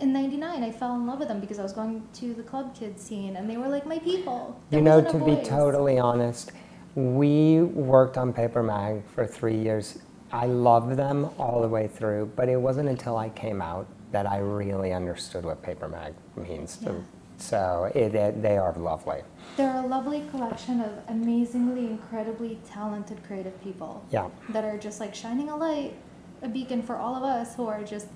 In 0.00 0.12
'99, 0.12 0.64
I 0.64 0.72
fell 0.72 0.96
in 0.96 1.06
love 1.06 1.20
with 1.20 1.28
them 1.28 1.38
because 1.38 1.60
I 1.60 1.62
was 1.62 1.72
going 1.72 2.02
to 2.14 2.34
the 2.34 2.42
club 2.42 2.74
kids 2.74 3.02
scene, 3.02 3.36
and 3.36 3.48
they 3.48 3.56
were 3.56 3.68
like 3.68 3.86
my 3.86 3.98
people. 3.98 4.60
you 4.70 4.80
know, 4.80 5.00
to 5.00 5.24
be 5.24 5.36
totally 5.44 5.98
honest, 5.98 6.50
we 6.96 7.60
worked 7.60 8.16
on 8.16 8.32
Paper 8.32 8.62
Mag 8.62 9.06
for 9.14 9.26
three 9.26 9.56
years. 9.56 9.98
I 10.32 10.46
loved 10.46 10.96
them 10.96 11.28
all 11.38 11.60
the 11.60 11.68
way 11.68 11.86
through, 11.86 12.32
but 12.34 12.48
it 12.48 12.56
wasn't 12.56 12.88
until 12.88 13.18
I 13.18 13.28
came 13.28 13.60
out 13.60 13.86
that 14.12 14.28
I 14.28 14.38
really 14.38 14.92
understood 14.92 15.44
what 15.44 15.62
Paper 15.62 15.88
Mag 15.88 16.14
means 16.36 16.78
to 16.78 16.90
yeah 16.90 17.00
so 17.38 17.90
it, 17.94 18.14
it, 18.14 18.42
they 18.42 18.56
are 18.56 18.72
lovely. 18.74 19.22
They're 19.56 19.82
a 19.82 19.86
lovely 19.86 20.24
collection 20.30 20.80
of 20.80 20.92
amazingly, 21.08 21.86
incredibly 21.86 22.58
talented 22.68 23.22
creative 23.26 23.60
people. 23.62 24.04
Yeah. 24.10 24.28
That 24.50 24.64
are 24.64 24.78
just 24.78 25.00
like 25.00 25.14
shining 25.14 25.48
a 25.48 25.56
light, 25.56 25.94
a 26.42 26.48
beacon 26.48 26.82
for 26.82 26.96
all 26.96 27.14
of 27.14 27.22
us 27.22 27.54
who 27.54 27.66
are 27.66 27.82
just 27.82 28.06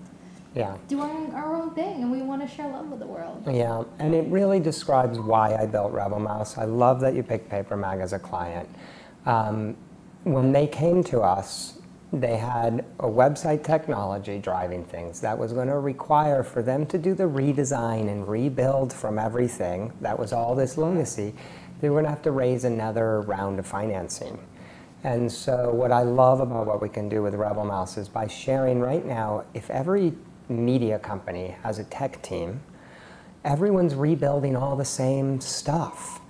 yeah. 0.54 0.76
doing 0.88 1.32
our 1.34 1.54
own 1.54 1.74
thing 1.74 2.02
and 2.02 2.10
we 2.10 2.22
want 2.22 2.48
to 2.48 2.48
share 2.48 2.68
love 2.68 2.88
with 2.88 3.00
the 3.00 3.06
world. 3.06 3.42
Yeah, 3.50 3.84
and 3.98 4.14
it 4.14 4.26
really 4.28 4.60
describes 4.60 5.18
why 5.18 5.54
I 5.54 5.66
built 5.66 5.92
Rebel 5.92 6.18
Mouse. 6.18 6.56
I 6.56 6.64
love 6.64 7.00
that 7.00 7.14
you 7.14 7.22
picked 7.22 7.50
Paper 7.50 7.76
Mag 7.76 8.00
as 8.00 8.12
a 8.12 8.18
client. 8.18 8.68
Um, 9.26 9.76
when 10.24 10.52
they 10.52 10.66
came 10.66 11.04
to 11.04 11.20
us, 11.20 11.78
they 12.20 12.36
had 12.36 12.84
a 13.00 13.08
website 13.08 13.64
technology 13.64 14.38
driving 14.38 14.84
things 14.84 15.20
that 15.20 15.36
was 15.38 15.52
going 15.52 15.68
to 15.68 15.78
require 15.78 16.42
for 16.42 16.62
them 16.62 16.86
to 16.86 16.98
do 16.98 17.14
the 17.14 17.24
redesign 17.24 18.08
and 18.08 18.26
rebuild 18.26 18.92
from 18.92 19.18
everything. 19.18 19.92
That 20.00 20.18
was 20.18 20.32
all 20.32 20.54
this 20.54 20.76
lunacy. 20.76 21.34
They 21.80 21.90
were 21.90 21.96
going 21.96 22.04
to 22.04 22.10
have 22.10 22.22
to 22.22 22.32
raise 22.32 22.64
another 22.64 23.20
round 23.22 23.58
of 23.58 23.66
financing. 23.66 24.38
And 25.04 25.30
so, 25.30 25.70
what 25.70 25.92
I 25.92 26.02
love 26.02 26.40
about 26.40 26.66
what 26.66 26.82
we 26.82 26.88
can 26.88 27.08
do 27.08 27.22
with 27.22 27.34
Rebel 27.34 27.64
Mouse 27.64 27.96
is 27.96 28.08
by 28.08 28.26
sharing 28.26 28.80
right 28.80 29.04
now, 29.04 29.44
if 29.54 29.70
every 29.70 30.14
media 30.48 30.98
company 30.98 31.56
has 31.62 31.78
a 31.78 31.84
tech 31.84 32.22
team, 32.22 32.60
everyone's 33.44 33.94
rebuilding 33.94 34.56
all 34.56 34.74
the 34.74 34.84
same 34.84 35.40
stuff. 35.40 36.20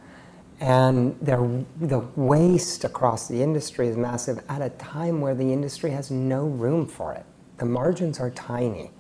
And 0.61 1.19
the 1.21 2.05
waste 2.17 2.85
across 2.85 3.29
the 3.29 3.43
industry 3.43 3.89
is 3.89 3.97
massive 3.97 4.43
at 4.49 4.63
a 4.63 4.71
time 4.71 5.21
where 5.21 5.35
the 5.35 5.53
industry 5.53 5.91
has 5.91 6.11
no 6.11 6.47
room 6.47 6.87
for 6.87 7.13
it. 7.13 7.27
The 7.59 7.67
margins 7.67 8.21
are 8.21 8.31
tiny. 8.31 8.91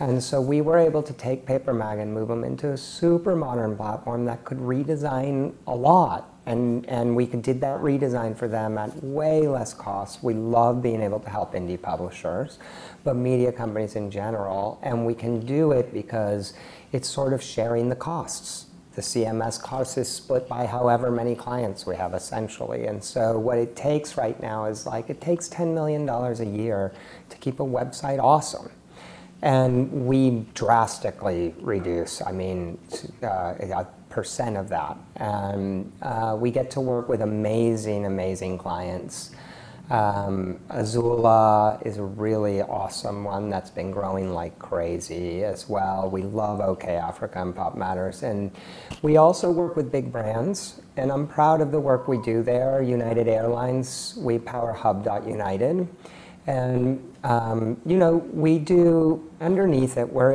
And 0.00 0.22
so 0.22 0.40
we 0.40 0.60
were 0.60 0.78
able 0.78 1.02
to 1.02 1.12
take 1.12 1.46
PaperMag 1.46 2.00
and 2.00 2.12
move 2.12 2.28
them 2.28 2.44
into 2.44 2.70
a 2.70 2.76
super 2.76 3.36
modern 3.36 3.76
platform 3.76 4.24
that 4.24 4.44
could 4.44 4.58
redesign 4.58 5.54
a 5.66 5.74
lot. 5.74 6.30
And, 6.46 6.86
and 6.88 7.16
we 7.16 7.26
did 7.26 7.60
that 7.62 7.80
redesign 7.80 8.36
for 8.36 8.48
them 8.48 8.76
at 8.76 9.02
way 9.02 9.46
less 9.46 9.72
cost. 9.72 10.22
We 10.22 10.34
love 10.34 10.82
being 10.82 11.00
able 11.00 11.20
to 11.20 11.30
help 11.30 11.54
indie 11.54 11.80
publishers, 11.80 12.58
but 13.02 13.16
media 13.16 13.50
companies 13.50 13.96
in 13.96 14.10
general. 14.10 14.78
And 14.82 15.06
we 15.06 15.14
can 15.14 15.40
do 15.40 15.72
it 15.72 15.92
because 15.92 16.54
it's 16.92 17.08
sort 17.08 17.32
of 17.32 17.42
sharing 17.42 17.88
the 17.88 17.96
costs. 17.96 18.66
The 18.94 19.02
CMS 19.02 19.60
cost 19.60 19.98
is 19.98 20.08
split 20.08 20.48
by 20.48 20.66
however 20.66 21.10
many 21.10 21.34
clients 21.34 21.84
we 21.84 21.96
have 21.96 22.14
essentially. 22.14 22.86
And 22.86 23.02
so 23.02 23.38
what 23.38 23.58
it 23.58 23.74
takes 23.74 24.16
right 24.16 24.40
now 24.40 24.66
is 24.66 24.86
like 24.86 25.10
it 25.10 25.20
takes 25.20 25.48
$10 25.48 25.74
million 25.74 26.08
a 26.08 26.44
year 26.44 26.92
to 27.30 27.36
keep 27.38 27.58
a 27.58 27.64
website 27.64 28.22
awesome. 28.22 28.70
And 29.42 30.06
we 30.06 30.46
drastically 30.54 31.54
reduce, 31.60 32.22
I 32.22 32.32
mean, 32.32 32.78
uh, 33.22 33.54
a 33.60 33.86
percent 34.08 34.56
of 34.56 34.68
that. 34.68 34.96
And 35.16 35.92
uh, 36.00 36.36
we 36.38 36.50
get 36.50 36.70
to 36.72 36.80
work 36.80 37.08
with 37.08 37.20
amazing, 37.20 38.06
amazing 38.06 38.58
clients. 38.58 39.32
Um, 39.90 40.60
Azula 40.70 41.84
is 41.86 41.98
a 41.98 42.02
really 42.02 42.62
awesome 42.62 43.22
one 43.22 43.50
that's 43.50 43.68
been 43.68 43.90
growing 43.90 44.32
like 44.32 44.58
crazy 44.58 45.44
as 45.44 45.68
well. 45.68 46.08
We 46.08 46.22
love 46.22 46.60
OK 46.60 46.88
Africa 46.88 47.42
and 47.42 47.54
Pop 47.54 47.76
Matters. 47.76 48.22
And 48.22 48.50
we 49.02 49.18
also 49.18 49.50
work 49.50 49.76
with 49.76 49.92
big 49.92 50.10
brands. 50.10 50.80
And 50.96 51.12
I'm 51.12 51.26
proud 51.26 51.60
of 51.60 51.70
the 51.70 51.80
work 51.80 52.08
we 52.08 52.16
do 52.18 52.42
there. 52.42 52.82
United 52.82 53.28
Airlines, 53.28 54.14
we 54.18 54.38
power 54.38 54.72
Hub.United. 54.72 55.86
And, 56.46 57.14
um, 57.22 57.80
you 57.84 57.98
know, 57.98 58.16
we 58.32 58.58
do 58.58 59.30
underneath 59.40 59.98
it 59.98 60.10
where 60.10 60.32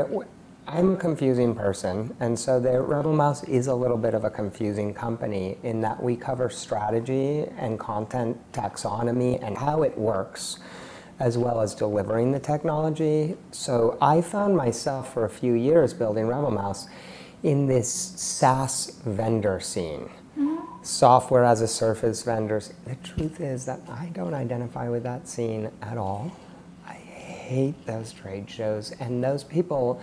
I'm 0.71 0.93
a 0.93 0.97
confusing 0.97 1.55
person, 1.55 2.15
and 2.19 2.38
so 2.38 2.60
the 2.60 2.79
Rebel 2.79 3.12
Mouse 3.12 3.43
is 3.45 3.65
a 3.65 3.73
little 3.73 3.97
bit 3.97 4.13
of 4.13 4.23
a 4.23 4.29
confusing 4.29 4.93
company 4.93 5.58
in 5.63 5.82
that 5.82 6.01
we 6.01 6.15
cover 6.15 6.47
strategy 6.51 7.47
and 7.58 7.79
content 7.79 8.38
taxonomy 8.53 9.43
and 9.43 9.58
how 9.58 9.82
it 9.82 9.97
works, 9.97 10.60
as 11.19 11.39
well 11.39 11.60
as 11.60 11.73
delivering 11.73 12.34
the 12.34 12.39
technology. 12.39 13.36
So 13.49 13.97
I 13.99 14.21
found 14.21 14.55
myself 14.55 15.12
for 15.12 15.25
a 15.25 15.29
few 15.29 15.53
years 15.53 15.91
building 15.91 16.27
Rebel 16.27 16.51
Mouse 16.51 16.88
in 17.41 17.65
this 17.65 17.91
SaaS 17.91 18.91
vendor 19.03 19.60
scene. 19.60 20.08
Mm-hmm. 20.38 20.84
Software 20.84 21.45
as 21.45 21.62
a 21.62 21.67
service 21.67 22.21
vendors. 22.21 22.75
The 22.86 22.93
truth 22.97 23.41
is 23.41 23.65
that 23.65 23.79
I 23.89 24.12
don't 24.13 24.36
identify 24.36 24.88
with 24.88 25.01
that 25.01 25.27
scene 25.27 25.71
at 25.82 25.97
all. 25.97 26.32
I 26.86 26.93
hate 26.93 27.88
those 27.88 28.13
trade 28.13 28.47
shows, 28.47 28.91
and 28.99 29.23
those 29.23 29.43
people 29.43 29.99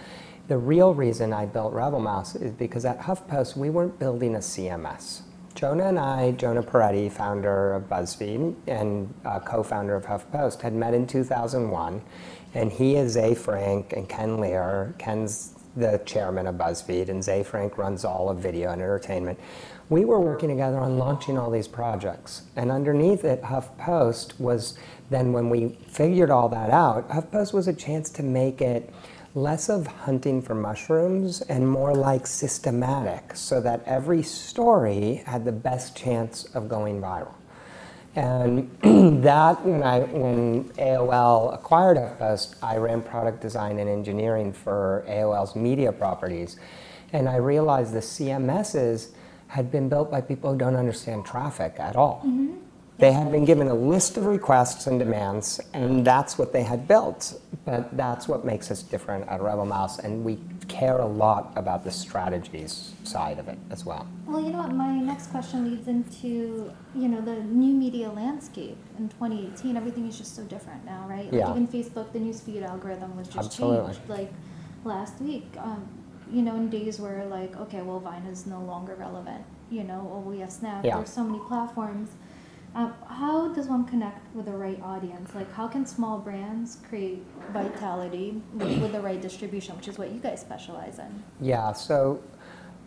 the 0.48 0.58
real 0.58 0.94
reason 0.94 1.32
I 1.32 1.46
built 1.46 1.72
Rebel 1.72 2.00
Mouse 2.00 2.36
is 2.36 2.52
because 2.52 2.84
at 2.84 3.00
HuffPost, 3.00 3.56
we 3.56 3.70
weren't 3.70 3.98
building 3.98 4.36
a 4.36 4.38
CMS. 4.38 5.22
Jonah 5.54 5.86
and 5.88 5.98
I, 5.98 6.32
Jonah 6.32 6.62
Peretti, 6.62 7.10
founder 7.10 7.72
of 7.72 7.84
BuzzFeed 7.84 8.54
and 8.66 9.12
uh, 9.24 9.40
co-founder 9.40 9.96
of 9.96 10.04
HuffPost, 10.04 10.60
had 10.60 10.74
met 10.74 10.92
in 10.92 11.06
2001, 11.06 12.02
and 12.54 12.70
he 12.70 12.96
is 12.96 13.12
Ze 13.12 13.34
Frank 13.34 13.92
and 13.94 14.08
Ken 14.08 14.36
Lerer. 14.36 14.96
Ken's 14.98 15.54
the 15.74 16.00
chairman 16.06 16.46
of 16.46 16.54
BuzzFeed, 16.56 17.08
and 17.08 17.24
Ze 17.24 17.42
Frank 17.42 17.76
runs 17.78 18.04
all 18.04 18.28
of 18.28 18.38
video 18.38 18.70
and 18.70 18.80
entertainment. 18.80 19.38
We 19.88 20.04
were 20.04 20.20
working 20.20 20.48
together 20.48 20.78
on 20.78 20.98
launching 20.98 21.38
all 21.38 21.50
these 21.50 21.68
projects, 21.68 22.42
and 22.54 22.70
underneath 22.70 23.24
it, 23.24 23.42
HuffPost 23.42 24.38
was 24.38 24.78
then 25.10 25.32
when 25.32 25.50
we 25.50 25.78
figured 25.86 26.30
all 26.30 26.48
that 26.50 26.70
out, 26.70 27.08
HuffPost 27.08 27.52
was 27.52 27.68
a 27.68 27.72
chance 27.72 28.10
to 28.10 28.22
make 28.22 28.60
it 28.60 28.92
less 29.36 29.68
of 29.68 29.86
hunting 29.86 30.40
for 30.40 30.54
mushrooms 30.54 31.42
and 31.42 31.68
more 31.68 31.94
like 31.94 32.26
systematic 32.26 33.36
so 33.36 33.60
that 33.60 33.82
every 33.84 34.22
story 34.22 35.22
had 35.26 35.44
the 35.44 35.52
best 35.52 35.94
chance 35.94 36.44
of 36.54 36.70
going 36.70 37.02
viral. 37.02 37.34
And 38.14 38.70
that, 39.22 39.62
when, 39.62 39.82
I, 39.82 40.00
when 40.00 40.64
AOL 40.70 41.52
acquired 41.52 41.98
HuffPost, 41.98 42.56
I 42.62 42.78
ran 42.78 43.02
product 43.02 43.42
design 43.42 43.78
and 43.78 43.90
engineering 43.90 44.54
for 44.54 45.04
AOL's 45.06 45.54
media 45.54 45.92
properties. 45.92 46.56
And 47.12 47.28
I 47.28 47.36
realized 47.36 47.92
the 47.92 48.00
CMSs 48.00 49.10
had 49.48 49.70
been 49.70 49.90
built 49.90 50.10
by 50.10 50.22
people 50.22 50.52
who 50.52 50.58
don't 50.58 50.76
understand 50.76 51.26
traffic 51.26 51.74
at 51.78 51.94
all. 51.94 52.22
Mm-hmm. 52.24 52.54
They 52.98 53.12
had 53.12 53.30
been 53.30 53.44
given 53.44 53.68
a 53.68 53.74
list 53.74 54.16
of 54.16 54.24
requests 54.24 54.86
and 54.86 54.98
demands, 54.98 55.60
and 55.74 56.06
that's 56.06 56.38
what 56.38 56.54
they 56.54 56.62
had 56.62 56.88
built. 56.88 57.38
But 57.66 57.94
that's 57.94 58.26
what 58.26 58.44
makes 58.44 58.70
us 58.70 58.82
different 58.82 59.28
at 59.28 59.42
Rebel 59.42 59.66
Mouse, 59.66 59.98
and 59.98 60.24
we 60.24 60.38
care 60.66 60.98
a 60.98 61.06
lot 61.06 61.52
about 61.56 61.84
the 61.84 61.90
strategies 61.90 62.94
side 63.04 63.38
of 63.38 63.48
it 63.48 63.58
as 63.70 63.84
well. 63.84 64.08
Well, 64.24 64.42
you 64.42 64.50
know 64.50 64.58
what? 64.58 64.72
My 64.72 64.98
next 64.98 65.26
question 65.26 65.70
leads 65.70 65.88
into 65.88 66.72
you 66.94 67.08
know 67.08 67.20
the 67.20 67.36
new 67.42 67.74
media 67.74 68.08
landscape 68.10 68.78
in 68.98 69.10
2018. 69.10 69.76
Everything 69.76 70.08
is 70.08 70.16
just 70.16 70.34
so 70.34 70.42
different 70.44 70.84
now, 70.86 71.06
right? 71.06 71.26
Like 71.26 71.34
yeah. 71.34 71.50
Even 71.50 71.68
Facebook, 71.68 72.12
the 72.12 72.18
newsfeed 72.18 72.66
algorithm 72.66 73.14
was 73.16 73.26
just 73.28 73.46
Absolutely. 73.46 73.94
changed 73.94 74.08
like 74.08 74.32
last 74.84 75.20
week. 75.20 75.46
Um, 75.58 75.86
you 76.32 76.42
know, 76.42 76.56
in 76.56 76.70
days 76.70 76.98
where 76.98 77.26
like, 77.26 77.56
okay, 77.56 77.82
well, 77.82 78.00
Vine 78.00 78.24
is 78.26 78.46
no 78.46 78.60
longer 78.62 78.94
relevant. 78.94 79.44
You 79.70 79.84
know, 79.84 80.08
or 80.12 80.20
we 80.20 80.38
have 80.38 80.52
Snap. 80.52 80.84
Yeah. 80.84 80.96
There's 80.96 81.10
so 81.10 81.24
many 81.24 81.40
platforms 81.46 82.10
uh, 82.76 82.90
how 83.08 83.48
does 83.54 83.68
one 83.68 83.86
connect 83.86 84.34
with 84.34 84.44
the 84.44 84.52
right 84.52 84.78
audience? 84.82 85.34
Like, 85.34 85.50
how 85.54 85.66
can 85.66 85.86
small 85.86 86.18
brands 86.18 86.76
create 86.86 87.24
vitality 87.50 88.42
with, 88.52 88.80
with 88.82 88.92
the 88.92 89.00
right 89.00 89.20
distribution, 89.20 89.74
which 89.76 89.88
is 89.88 89.96
what 89.96 90.10
you 90.10 90.20
guys 90.20 90.42
specialize 90.42 90.98
in? 90.98 91.22
Yeah, 91.40 91.72
so 91.72 92.22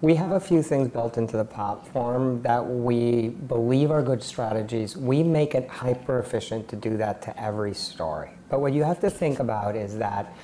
we 0.02 0.14
have 0.14 0.32
a 0.32 0.40
few 0.40 0.62
things 0.62 0.90
built 0.90 1.18
into 1.18 1.38
the 1.38 1.44
platform 1.44 2.44
that 2.44 2.64
we 2.64 3.30
believe 3.30 3.90
are 3.90 4.04
good 4.04 4.22
strategies. 4.22 4.96
We 4.96 5.24
make 5.24 5.56
it 5.56 5.68
hyper 5.68 6.20
efficient 6.20 6.68
to 6.70 6.76
do 6.76 6.96
that 6.98 7.24
to 7.24 7.42
every 7.42 7.74
story. 7.74 8.30
But 8.48 8.62
what 8.62 8.74
you 8.74 8.84
have 8.84 9.00
to 9.00 9.10
think 9.10 9.40
about 9.40 9.76
is 9.76 9.98
that 9.98 10.36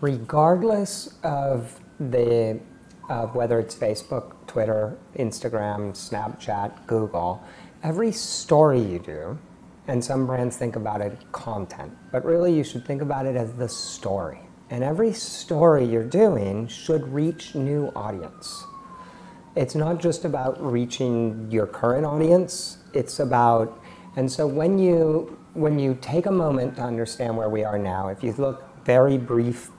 regardless 0.00 1.18
of 1.24 1.80
the 1.98 2.60
of 3.10 3.34
whether 3.34 3.58
it's 3.58 3.74
Facebook, 3.74 4.32
Twitter, 4.46 4.96
Instagram, 5.16 5.92
Snapchat, 5.92 6.86
Google, 6.86 7.44
every 7.84 8.10
story 8.10 8.80
you 8.80 8.98
do, 8.98 9.38
and 9.86 10.02
some 10.02 10.26
brands 10.26 10.56
think 10.56 10.74
about 10.74 11.02
it 11.02 11.16
content, 11.32 11.92
but 12.10 12.24
really 12.24 12.52
you 12.52 12.64
should 12.64 12.84
think 12.86 13.02
about 13.02 13.26
it 13.26 13.36
as 13.36 13.52
the 13.52 13.68
story. 13.68 14.40
And 14.70 14.82
every 14.82 15.12
story 15.12 15.84
you're 15.84 16.02
doing 16.02 16.66
should 16.66 17.06
reach 17.06 17.54
new 17.54 17.92
audience. 17.94 18.64
It's 19.54 19.74
not 19.74 20.00
just 20.00 20.24
about 20.24 20.60
reaching 20.64 21.48
your 21.50 21.66
current 21.66 22.06
audience, 22.06 22.78
it's 22.94 23.20
about 23.20 23.78
and 24.16 24.30
so 24.30 24.46
when 24.46 24.78
you 24.78 25.36
when 25.54 25.78
you 25.78 25.98
take 26.00 26.26
a 26.26 26.30
moment 26.30 26.76
to 26.76 26.82
understand 26.82 27.36
where 27.36 27.48
we 27.48 27.64
are 27.64 27.78
now, 27.78 28.08
if 28.08 28.22
you 28.24 28.32
look 28.32 28.64
very 28.84 29.18
brief 29.18 29.70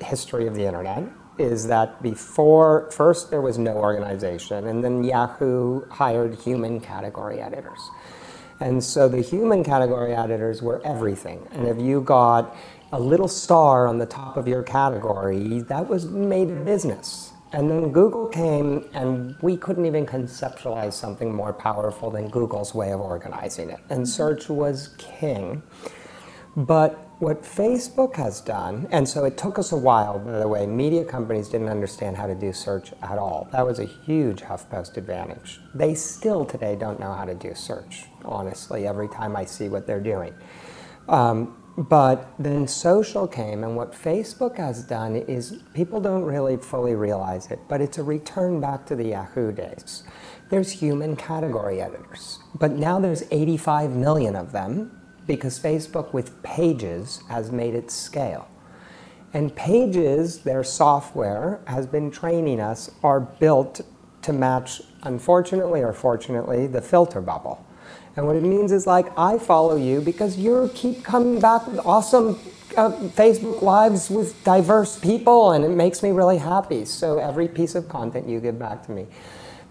history 0.00 0.46
of 0.46 0.54
the 0.54 0.64
internet, 0.64 1.04
is 1.38 1.66
that 1.68 2.02
before, 2.02 2.90
first 2.90 3.30
there 3.30 3.40
was 3.40 3.58
no 3.58 3.76
organization, 3.76 4.66
and 4.66 4.82
then 4.82 5.04
Yahoo 5.04 5.84
hired 5.90 6.34
human 6.34 6.80
category 6.80 7.40
editors. 7.40 7.80
And 8.60 8.82
so 8.82 9.08
the 9.08 9.20
human 9.20 9.62
category 9.62 10.14
editors 10.14 10.62
were 10.62 10.80
everything. 10.84 11.46
And 11.52 11.68
if 11.68 11.78
you 11.78 12.00
got 12.00 12.56
a 12.92 13.00
little 13.00 13.28
star 13.28 13.86
on 13.86 13.98
the 13.98 14.06
top 14.06 14.36
of 14.36 14.48
your 14.48 14.62
category, 14.62 15.60
that 15.62 15.86
was 15.88 16.06
made 16.06 16.48
a 16.50 16.64
business. 16.64 17.32
And 17.52 17.70
then 17.70 17.92
Google 17.92 18.26
came, 18.26 18.88
and 18.92 19.36
we 19.40 19.56
couldn't 19.56 19.86
even 19.86 20.06
conceptualize 20.06 20.94
something 20.94 21.34
more 21.34 21.52
powerful 21.52 22.10
than 22.10 22.28
Google's 22.28 22.74
way 22.74 22.92
of 22.92 23.00
organizing 23.00 23.70
it. 23.70 23.80
And 23.88 24.08
search 24.08 24.48
was 24.48 24.94
king. 24.98 25.62
But 26.56 27.05
what 27.18 27.42
Facebook 27.42 28.16
has 28.16 28.42
done, 28.42 28.86
and 28.90 29.08
so 29.08 29.24
it 29.24 29.38
took 29.38 29.58
us 29.58 29.72
a 29.72 29.76
while, 29.76 30.18
by 30.18 30.38
the 30.38 30.46
way, 30.48 30.66
media 30.66 31.02
companies 31.02 31.48
didn't 31.48 31.70
understand 31.70 32.14
how 32.16 32.26
to 32.26 32.34
do 32.34 32.52
search 32.52 32.92
at 33.02 33.16
all. 33.16 33.48
That 33.52 33.64
was 33.64 33.78
a 33.78 33.86
huge 33.86 34.42
HuffPost 34.42 34.98
advantage. 34.98 35.60
They 35.74 35.94
still 35.94 36.44
today 36.44 36.76
don't 36.76 37.00
know 37.00 37.14
how 37.14 37.24
to 37.24 37.34
do 37.34 37.54
search, 37.54 38.04
honestly, 38.24 38.86
every 38.86 39.08
time 39.08 39.34
I 39.34 39.46
see 39.46 39.68
what 39.70 39.86
they're 39.86 39.98
doing. 39.98 40.34
Um, 41.08 41.56
but 41.78 42.32
then 42.38 42.68
social 42.68 43.26
came, 43.26 43.64
and 43.64 43.76
what 43.76 43.92
Facebook 43.92 44.58
has 44.58 44.82
done 44.84 45.16
is 45.16 45.62
people 45.72 46.00
don't 46.00 46.24
really 46.24 46.58
fully 46.58 46.94
realize 46.94 47.50
it, 47.50 47.60
but 47.66 47.80
it's 47.80 47.96
a 47.96 48.02
return 48.02 48.60
back 48.60 48.84
to 48.86 48.96
the 48.96 49.08
Yahoo 49.08 49.52
days. 49.52 50.02
There's 50.50 50.70
human 50.70 51.16
category 51.16 51.80
editors, 51.80 52.40
but 52.54 52.72
now 52.72 53.00
there's 53.00 53.24
85 53.30 53.92
million 53.92 54.36
of 54.36 54.52
them 54.52 55.05
because 55.26 55.58
Facebook 55.58 56.12
with 56.12 56.42
Pages 56.42 57.22
has 57.28 57.50
made 57.50 57.74
it 57.74 57.90
scale. 57.90 58.48
And 59.32 59.54
Pages, 59.54 60.38
their 60.40 60.64
software, 60.64 61.60
has 61.66 61.86
been 61.86 62.10
training 62.10 62.60
us, 62.60 62.90
are 63.02 63.20
built 63.20 63.80
to 64.22 64.32
match, 64.32 64.82
unfortunately 65.02 65.82
or 65.82 65.92
fortunately, 65.92 66.66
the 66.66 66.80
filter 66.80 67.20
bubble. 67.20 67.64
And 68.16 68.26
what 68.26 68.36
it 68.36 68.42
means 68.42 68.72
is 68.72 68.86
like, 68.86 69.06
I 69.18 69.38
follow 69.38 69.76
you 69.76 70.00
because 70.00 70.38
you 70.38 70.70
keep 70.74 71.04
coming 71.04 71.38
back 71.38 71.66
with 71.66 71.78
awesome 71.84 72.38
uh, 72.76 72.90
Facebook 72.90 73.62
Lives 73.62 74.10
with 74.10 74.42
diverse 74.42 74.98
people, 74.98 75.52
and 75.52 75.64
it 75.64 75.70
makes 75.70 76.02
me 76.02 76.10
really 76.10 76.38
happy. 76.38 76.84
So 76.84 77.18
every 77.18 77.46
piece 77.46 77.74
of 77.74 77.88
content 77.88 78.28
you 78.28 78.40
give 78.40 78.58
back 78.58 78.84
to 78.86 78.92
me. 78.92 79.06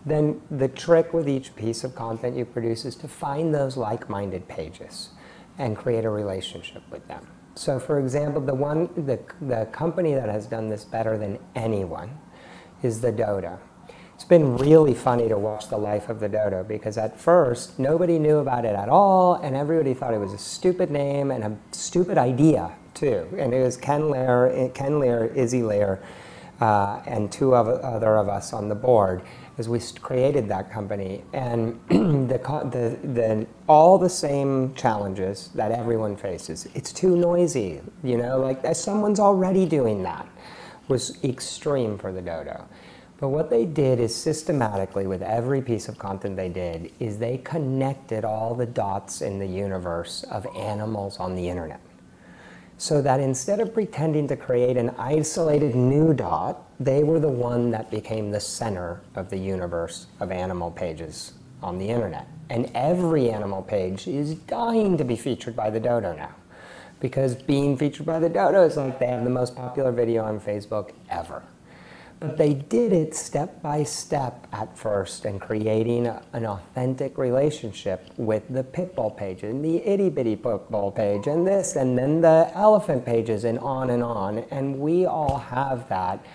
Then 0.05 0.41
the 0.51 0.67
trick 0.67 1.13
with 1.13 1.27
each 1.27 1.55
piece 1.55 1.83
of 1.83 1.95
content 1.95 2.37
you 2.37 2.45
produce 2.45 2.85
is 2.85 2.95
to 2.97 3.07
find 3.07 3.53
those 3.53 3.75
like-minded 3.75 4.47
pages 4.47 5.09
and 5.57 5.75
create 5.75 6.05
a 6.05 6.09
relationship 6.09 6.83
with 6.91 7.07
them. 7.07 7.27
So 7.55 7.79
for 7.79 7.99
example, 7.99 8.41
the 8.41 8.53
one, 8.53 8.89
the, 8.95 9.19
the 9.41 9.65
company 9.71 10.13
that 10.13 10.29
has 10.29 10.45
done 10.45 10.69
this 10.69 10.83
better 10.83 11.17
than 11.17 11.39
anyone 11.55 12.17
is 12.83 13.01
the 13.01 13.11
Dodo. 13.11 13.59
It's 14.15 14.23
been 14.23 14.55
really 14.55 14.93
funny 14.93 15.27
to 15.27 15.37
watch 15.37 15.67
the 15.67 15.77
life 15.77 16.07
of 16.07 16.21
the 16.21 16.29
dodo 16.29 16.63
because 16.63 16.97
at 16.97 17.19
first 17.19 17.77
nobody 17.77 18.17
knew 18.17 18.37
about 18.37 18.63
it 18.63 18.73
at 18.73 18.87
all 18.87 19.35
and 19.35 19.57
everybody 19.57 19.93
thought 19.93 20.13
it 20.13 20.19
was 20.19 20.31
a 20.31 20.37
stupid 20.37 20.89
name 20.89 21.31
and 21.31 21.43
a 21.43 21.57
stupid 21.73 22.17
idea 22.17 22.71
too. 22.93 23.27
And 23.37 23.53
it 23.53 23.61
was 23.61 23.75
Ken 23.75 24.03
Lerer, 24.03 24.73
Ken 24.73 24.93
Lerer, 24.93 25.35
Izzy 25.35 25.61
Lerer, 25.61 26.01
uh, 26.61 27.01
and 27.05 27.29
two 27.29 27.53
of, 27.53 27.67
other 27.67 28.15
of 28.15 28.29
us 28.29 28.53
on 28.53 28.69
the 28.69 28.75
board 28.75 29.21
as 29.57 29.69
we 29.69 29.79
created 30.01 30.47
that 30.49 30.71
company. 30.71 31.23
And 31.33 31.79
the, 31.89 32.37
the, 32.71 33.07
the, 33.07 33.47
all 33.67 33.97
the 33.97 34.09
same 34.09 34.73
challenges 34.75 35.49
that 35.55 35.71
everyone 35.71 36.17
faces. 36.17 36.67
It's 36.75 36.91
too 36.91 37.15
noisy, 37.15 37.81
you 38.03 38.17
know, 38.17 38.39
like 38.39 38.75
someone's 38.75 39.19
already 39.19 39.65
doing 39.65 40.03
that 40.03 40.27
was 40.87 41.23
extreme 41.23 41.97
for 41.97 42.11
the 42.11 42.21
dodo. 42.21 42.67
But 43.17 43.29
what 43.29 43.49
they 43.49 43.65
did 43.65 43.99
is 43.99 44.13
systematically, 44.13 45.07
with 45.07 45.21
every 45.21 45.61
piece 45.61 45.87
of 45.87 45.97
content 45.97 46.35
they 46.35 46.49
did, 46.49 46.91
is 46.99 47.17
they 47.17 47.37
connected 47.37 48.25
all 48.25 48.53
the 48.55 48.65
dots 48.65 49.21
in 49.21 49.39
the 49.39 49.47
universe 49.47 50.23
of 50.29 50.45
animals 50.55 51.17
on 51.17 51.33
the 51.35 51.47
internet. 51.47 51.79
So 52.77 53.01
that 53.01 53.21
instead 53.21 53.61
of 53.61 53.73
pretending 53.73 54.27
to 54.27 54.35
create 54.35 54.75
an 54.75 54.89
isolated 54.97 55.75
new 55.75 56.13
dot, 56.13 56.64
they 56.79 57.03
were 57.03 57.19
the 57.19 57.29
one 57.29 57.71
that 57.71 57.89
became 57.89 58.31
the 58.31 58.39
center 58.39 59.01
of 59.15 59.29
the 59.29 59.37
universe 59.37 60.07
of 60.19 60.31
animal 60.31 60.71
pages 60.71 61.33
on 61.61 61.77
the 61.77 61.87
internet. 61.87 62.27
And 62.49 62.69
every 62.75 63.31
animal 63.31 63.63
page 63.63 64.07
is 64.07 64.35
dying 64.35 64.97
to 64.97 65.03
be 65.03 65.15
featured 65.15 65.55
by 65.55 65.69
the 65.69 65.79
dodo 65.79 66.15
now. 66.15 66.35
Because 66.99 67.35
being 67.35 67.77
featured 67.77 68.05
by 68.05 68.19
the 68.19 68.29
dodo 68.29 68.63
is 68.63 68.77
like 68.77 68.99
they 68.99 69.07
have 69.07 69.23
the 69.23 69.29
most 69.29 69.55
popular 69.55 69.91
video 69.91 70.23
on 70.23 70.39
Facebook 70.39 70.91
ever. 71.09 71.43
But 72.19 72.37
they 72.37 72.53
did 72.53 72.93
it 72.93 73.13
step 73.13 73.61
by 73.61 73.83
step 73.83 74.47
at 74.53 74.77
first 74.77 75.25
and 75.25 75.41
creating 75.41 76.07
a, 76.07 76.23
an 76.31 76.45
authentic 76.45 77.17
relationship 77.17 78.09
with 78.15 78.43
the 78.49 78.63
pitbull 78.63 79.15
page 79.15 79.43
and 79.43 79.63
the 79.63 79.85
itty 79.85 80.09
bitty 80.09 80.37
pitbull 80.37 80.95
page 80.95 81.27
and 81.27 81.45
this 81.45 81.75
and 81.75 81.97
then 81.97 82.21
the 82.21 82.49
elephant 82.53 83.05
pages 83.05 83.43
and 83.43 83.59
on 83.59 83.89
and 83.89 84.01
on. 84.01 84.39
And 84.49 84.79
we 84.79 85.05
all 85.05 85.37
have 85.37 85.89
that, 85.89 86.25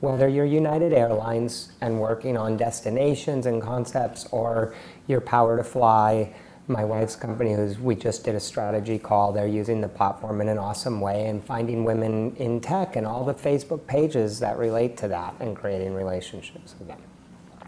whether 0.00 0.28
you're 0.28 0.44
United 0.44 0.92
Airlines 0.92 1.72
and 1.80 2.00
working 2.00 2.36
on 2.36 2.56
destinations 2.56 3.46
and 3.46 3.62
concepts 3.62 4.26
or 4.30 4.74
your 5.06 5.20
power 5.20 5.56
to 5.56 5.64
fly 5.64 6.34
my 6.68 6.84
wife's 6.84 7.14
company, 7.14 7.54
who's, 7.54 7.78
we 7.78 7.94
just 7.94 8.24
did 8.24 8.34
a 8.34 8.40
strategy 8.40 8.98
call. 8.98 9.32
They're 9.32 9.46
using 9.46 9.80
the 9.80 9.88
platform 9.88 10.40
in 10.40 10.48
an 10.48 10.58
awesome 10.58 11.00
way 11.00 11.26
and 11.26 11.44
finding 11.44 11.84
women 11.84 12.34
in 12.36 12.60
tech 12.60 12.96
and 12.96 13.06
all 13.06 13.24
the 13.24 13.34
Facebook 13.34 13.86
pages 13.86 14.40
that 14.40 14.58
relate 14.58 14.96
to 14.98 15.08
that 15.08 15.34
and 15.38 15.54
creating 15.54 15.94
relationships 15.94 16.74
with 16.78 16.88
them. 16.88 16.98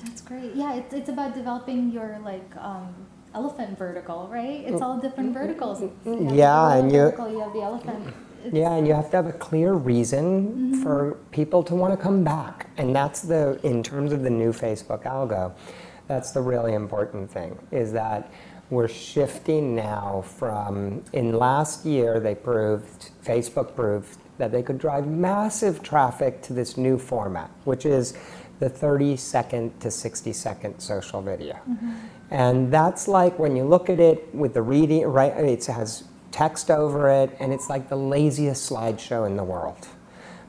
That's 0.04 0.20
great. 0.20 0.54
Yeah, 0.54 0.74
it's, 0.74 0.92
it's 0.92 1.08
about 1.08 1.34
developing 1.34 1.90
your 1.90 2.18
like 2.24 2.50
um, 2.56 2.92
elephant 3.34 3.78
vertical, 3.78 4.28
right? 4.30 4.64
It's 4.66 4.82
all 4.82 4.98
different 4.98 5.32
verticals. 5.32 5.82
yeah, 6.04 6.74
and 6.74 6.90
you, 6.90 6.98
vertical, 6.98 7.30
you 7.30 7.40
have 7.40 7.52
the 7.52 7.62
elephant. 7.62 8.14
Yeah, 8.53 8.72
and 8.72 8.87
you 8.87 8.94
have 8.94 9.11
to 9.11 9.16
have 9.16 9.27
a 9.27 9.33
clear 9.33 9.72
reason 9.74 10.48
mm-hmm. 10.48 10.83
for 10.83 11.18
people 11.33 11.62
to 11.64 11.74
want 11.74 11.92
to 11.92 12.03
come 12.03 12.24
back, 12.24 12.70
and 12.77 12.94
that's 12.94 13.22
the 13.22 13.61
in 13.62 13.83
terms 13.83 14.12
of 14.12 14.22
the 14.22 14.31
new 14.31 14.53
Facebook 14.53 15.05
algo. 15.05 15.53
That's 16.07 16.31
the 16.31 16.40
really 16.40 16.72
important 16.72 17.31
thing 17.31 17.59
is 17.70 17.92
that 17.92 18.33
we're 18.70 18.88
shifting 18.88 19.74
now 19.74 20.22
from, 20.27 21.03
in 21.12 21.33
last 21.33 21.87
year, 21.87 22.20
they 22.20 22.35
proved, 22.35 23.11
Facebook 23.24 23.74
proved 23.74 24.18
that 24.38 24.53
they 24.53 24.62
could 24.62 24.79
drive 24.79 25.07
massive 25.07 25.83
traffic 25.83 26.42
to 26.42 26.53
this 26.53 26.77
new 26.77 26.98
format, 26.98 27.51
which 27.64 27.87
is 27.87 28.16
the 28.59 28.68
30 28.68 29.16
second 29.16 29.81
to 29.81 29.90
60 29.90 30.33
second 30.33 30.81
social 30.81 31.22
video. 31.22 31.55
Mm-hmm. 31.55 31.94
And 32.31 32.72
that's 32.72 33.09
like 33.09 33.38
when 33.38 33.57
you 33.57 33.64
look 33.64 33.88
at 33.88 34.01
it 34.01 34.35
with 34.35 34.55
the 34.55 34.62
reading, 34.62 35.05
right? 35.05 35.33
It 35.33 35.64
has 35.66 36.05
text 36.30 36.70
over 36.70 37.08
it, 37.10 37.36
and 37.40 37.52
it's 37.52 37.68
like 37.68 37.88
the 37.88 37.96
laziest 37.96 38.70
slideshow 38.70 39.26
in 39.26 39.36
the 39.36 39.44
world. 39.44 39.88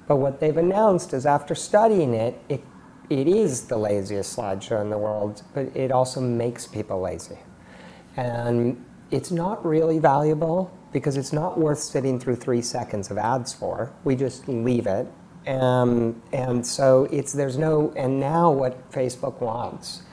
But 0.08 0.18
what 0.18 0.40
they've 0.40 0.58
announced 0.58 1.14
is 1.14 1.26
after 1.26 1.54
studying 1.56 2.14
it, 2.14 2.42
it, 2.50 2.64
it 3.10 3.28
is 3.28 3.68
the 3.68 3.78
laziest 3.78 4.36
slideshow 4.36 4.82
in 4.82 4.90
the 4.90 4.98
world, 4.98 5.44
but 5.54 5.76
it 5.76 5.92
also 5.92 6.20
makes 6.22 6.66
people 6.66 7.02
lazy. 7.02 7.38
And 8.18 8.84
it's 9.12 9.32
not 9.32 9.66
really 9.66 10.00
valuable 10.00 10.72
because 10.92 11.18
it's 11.18 11.34
not 11.34 11.58
worth 11.58 11.80
sitting 11.80 12.20
through 12.20 12.36
three 12.36 12.62
seconds 12.62 13.12
of 13.12 13.18
ads 13.18 13.54
for. 13.54 13.94
We 14.04 14.16
just 14.16 14.48
leave 14.48 14.88
it. 14.88 15.08
Um, 15.48 16.22
and 16.34 16.66
so 16.66 17.08
it's 17.12 17.32
there's 17.32 17.58
no 17.58 17.94
and 17.96 18.20
now 18.20 18.52
what 18.52 18.92
Facebook 18.92 19.40
wants, 19.40 20.04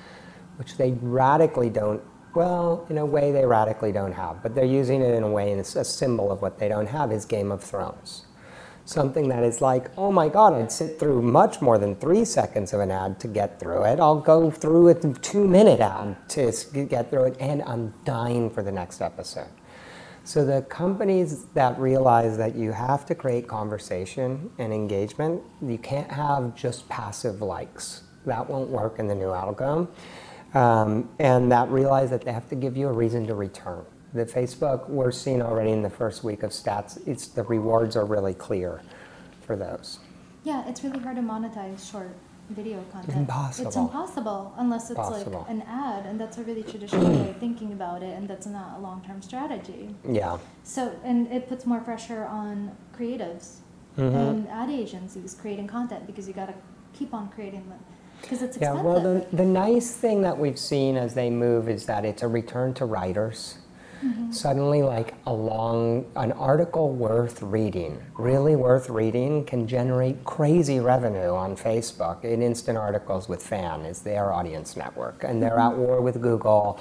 which 0.56 0.76
they 0.76 0.92
radically 1.02 1.68
don't 1.68 2.02
well, 2.36 2.86
in 2.88 2.98
a 2.98 3.06
way 3.06 3.32
they 3.32 3.44
radically 3.44 3.90
don't 3.90 4.12
have, 4.12 4.42
but 4.42 4.54
they're 4.54 4.64
using 4.64 5.02
it 5.02 5.14
in 5.14 5.24
a 5.24 5.30
way 5.30 5.50
and 5.50 5.58
it's 5.58 5.74
a 5.74 5.84
symbol 5.84 6.30
of 6.30 6.42
what 6.42 6.58
they 6.58 6.68
don't 6.68 6.86
have 6.86 7.10
is 7.10 7.24
Game 7.24 7.50
of 7.50 7.64
Thrones 7.64 8.26
something 8.86 9.28
that 9.28 9.42
is 9.42 9.60
like, 9.60 9.90
oh 9.98 10.10
my 10.10 10.28
God, 10.28 10.54
I'd 10.54 10.72
sit 10.72 10.98
through 10.98 11.20
much 11.20 11.60
more 11.60 11.76
than 11.76 11.96
three 11.96 12.24
seconds 12.24 12.72
of 12.72 12.80
an 12.80 12.90
ad 12.90 13.20
to 13.20 13.28
get 13.28 13.60
through 13.60 13.84
it. 13.84 14.00
I'll 14.00 14.20
go 14.20 14.50
through 14.50 14.88
a 14.88 14.94
two 14.94 15.46
minute 15.46 15.80
ad 15.80 16.16
to 16.30 16.52
get 16.88 17.10
through 17.10 17.24
it, 17.24 17.36
and 17.40 17.62
I'm 17.64 17.92
dying 18.04 18.48
for 18.48 18.62
the 18.62 18.72
next 18.72 19.00
episode. 19.02 19.48
So 20.24 20.44
the 20.44 20.62
companies 20.62 21.46
that 21.54 21.78
realize 21.78 22.36
that 22.38 22.56
you 22.56 22.72
have 22.72 23.06
to 23.06 23.14
create 23.14 23.46
conversation 23.46 24.50
and 24.58 24.72
engagement, 24.72 25.42
you 25.62 25.78
can't 25.78 26.10
have 26.10 26.54
just 26.56 26.88
passive 26.88 27.42
likes. 27.42 28.02
That 28.24 28.48
won't 28.48 28.70
work 28.70 28.98
in 28.98 29.06
the 29.06 29.14
new 29.14 29.30
algorithm. 29.30 29.88
Um, 30.56 31.10
and 31.18 31.52
that 31.52 31.68
realize 31.68 32.10
that 32.10 32.22
they 32.22 32.32
have 32.32 32.48
to 32.48 32.54
give 32.54 32.76
you 32.76 32.88
a 32.88 32.92
reason 32.92 33.26
to 33.26 33.34
return 33.34 33.84
the 34.16 34.24
Facebook, 34.24 34.88
we're 34.88 35.12
seeing 35.12 35.42
already 35.42 35.70
in 35.70 35.82
the 35.82 35.90
first 35.90 36.24
week 36.24 36.42
of 36.42 36.50
stats, 36.50 36.98
it's 37.06 37.28
the 37.28 37.42
rewards 37.44 37.96
are 37.96 38.04
really 38.04 38.34
clear 38.34 38.80
for 39.42 39.56
those. 39.56 39.98
Yeah, 40.44 40.66
it's 40.68 40.82
really 40.82 40.98
hard 40.98 41.16
to 41.16 41.22
monetize 41.22 41.90
short 41.90 42.16
video 42.50 42.82
content. 42.92 43.18
Impossible. 43.18 43.66
It's 43.66 43.76
impossible 43.76 44.54
unless 44.56 44.90
it's 44.90 44.98
Possible. 44.98 45.40
like 45.40 45.50
an 45.50 45.62
ad, 45.62 46.06
and 46.06 46.20
that's 46.20 46.38
a 46.38 46.44
really 46.44 46.62
traditional 46.62 47.08
way 47.10 47.30
of 47.30 47.36
thinking 47.38 47.72
about 47.72 48.02
it, 48.02 48.16
and 48.16 48.28
that's 48.28 48.46
not 48.46 48.78
a 48.78 48.80
long-term 48.80 49.20
strategy. 49.22 49.94
Yeah. 50.08 50.38
So, 50.62 50.94
and 51.02 51.30
it 51.32 51.48
puts 51.48 51.66
more 51.66 51.80
pressure 51.80 52.24
on 52.24 52.76
creatives 52.96 53.56
mm-hmm. 53.98 54.16
and 54.16 54.48
ad 54.48 54.70
agencies 54.70 55.36
creating 55.38 55.66
content 55.66 56.06
because 56.06 56.28
you 56.28 56.34
got 56.34 56.46
to 56.46 56.54
keep 56.92 57.12
on 57.12 57.28
creating 57.30 57.68
them. 57.68 57.80
Because 58.20 58.42
it's 58.42 58.56
expensive. 58.56 58.76
Yeah, 58.76 58.82
well, 58.82 59.00
the, 59.00 59.26
the 59.32 59.44
nice 59.44 59.92
thing 59.92 60.22
that 60.22 60.36
we've 60.36 60.58
seen 60.58 60.96
as 60.96 61.14
they 61.14 61.30
move 61.30 61.68
is 61.68 61.86
that 61.86 62.04
it's 62.04 62.22
a 62.22 62.28
return 62.28 62.74
to 62.74 62.84
writers 62.84 63.58
Mm-hmm. 64.02 64.30
Suddenly, 64.30 64.82
like 64.82 65.14
a 65.26 65.32
long, 65.32 66.04
an 66.16 66.32
article 66.32 66.92
worth 66.92 67.42
reading, 67.42 68.02
really 68.18 68.54
worth 68.54 68.90
reading, 68.90 69.44
can 69.44 69.66
generate 69.66 70.22
crazy 70.24 70.80
revenue 70.80 71.30
on 71.30 71.56
Facebook. 71.56 72.22
In 72.24 72.42
instant 72.42 72.76
articles 72.76 73.28
with 73.28 73.42
Fan 73.42 73.86
is 73.86 74.02
their 74.02 74.32
audience 74.32 74.76
network, 74.76 75.24
and 75.24 75.42
they're 75.42 75.52
mm-hmm. 75.52 75.72
at 75.72 75.78
war 75.78 76.00
with 76.02 76.20
Google 76.20 76.78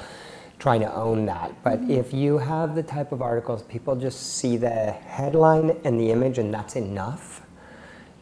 trying 0.59 0.81
to 0.81 0.93
own 0.93 1.25
that. 1.25 1.53
But 1.63 1.81
mm-hmm. 1.81 1.91
if 1.91 2.13
you 2.13 2.37
have 2.37 2.75
the 2.75 2.83
type 2.83 3.11
of 3.11 3.21
articles 3.21 3.63
people 3.63 3.95
just 3.95 4.37
see 4.37 4.57
the 4.57 4.91
headline 4.91 5.77
and 5.83 5.99
the 5.99 6.11
image 6.11 6.37
and 6.37 6.53
that's 6.53 6.75
enough, 6.75 7.44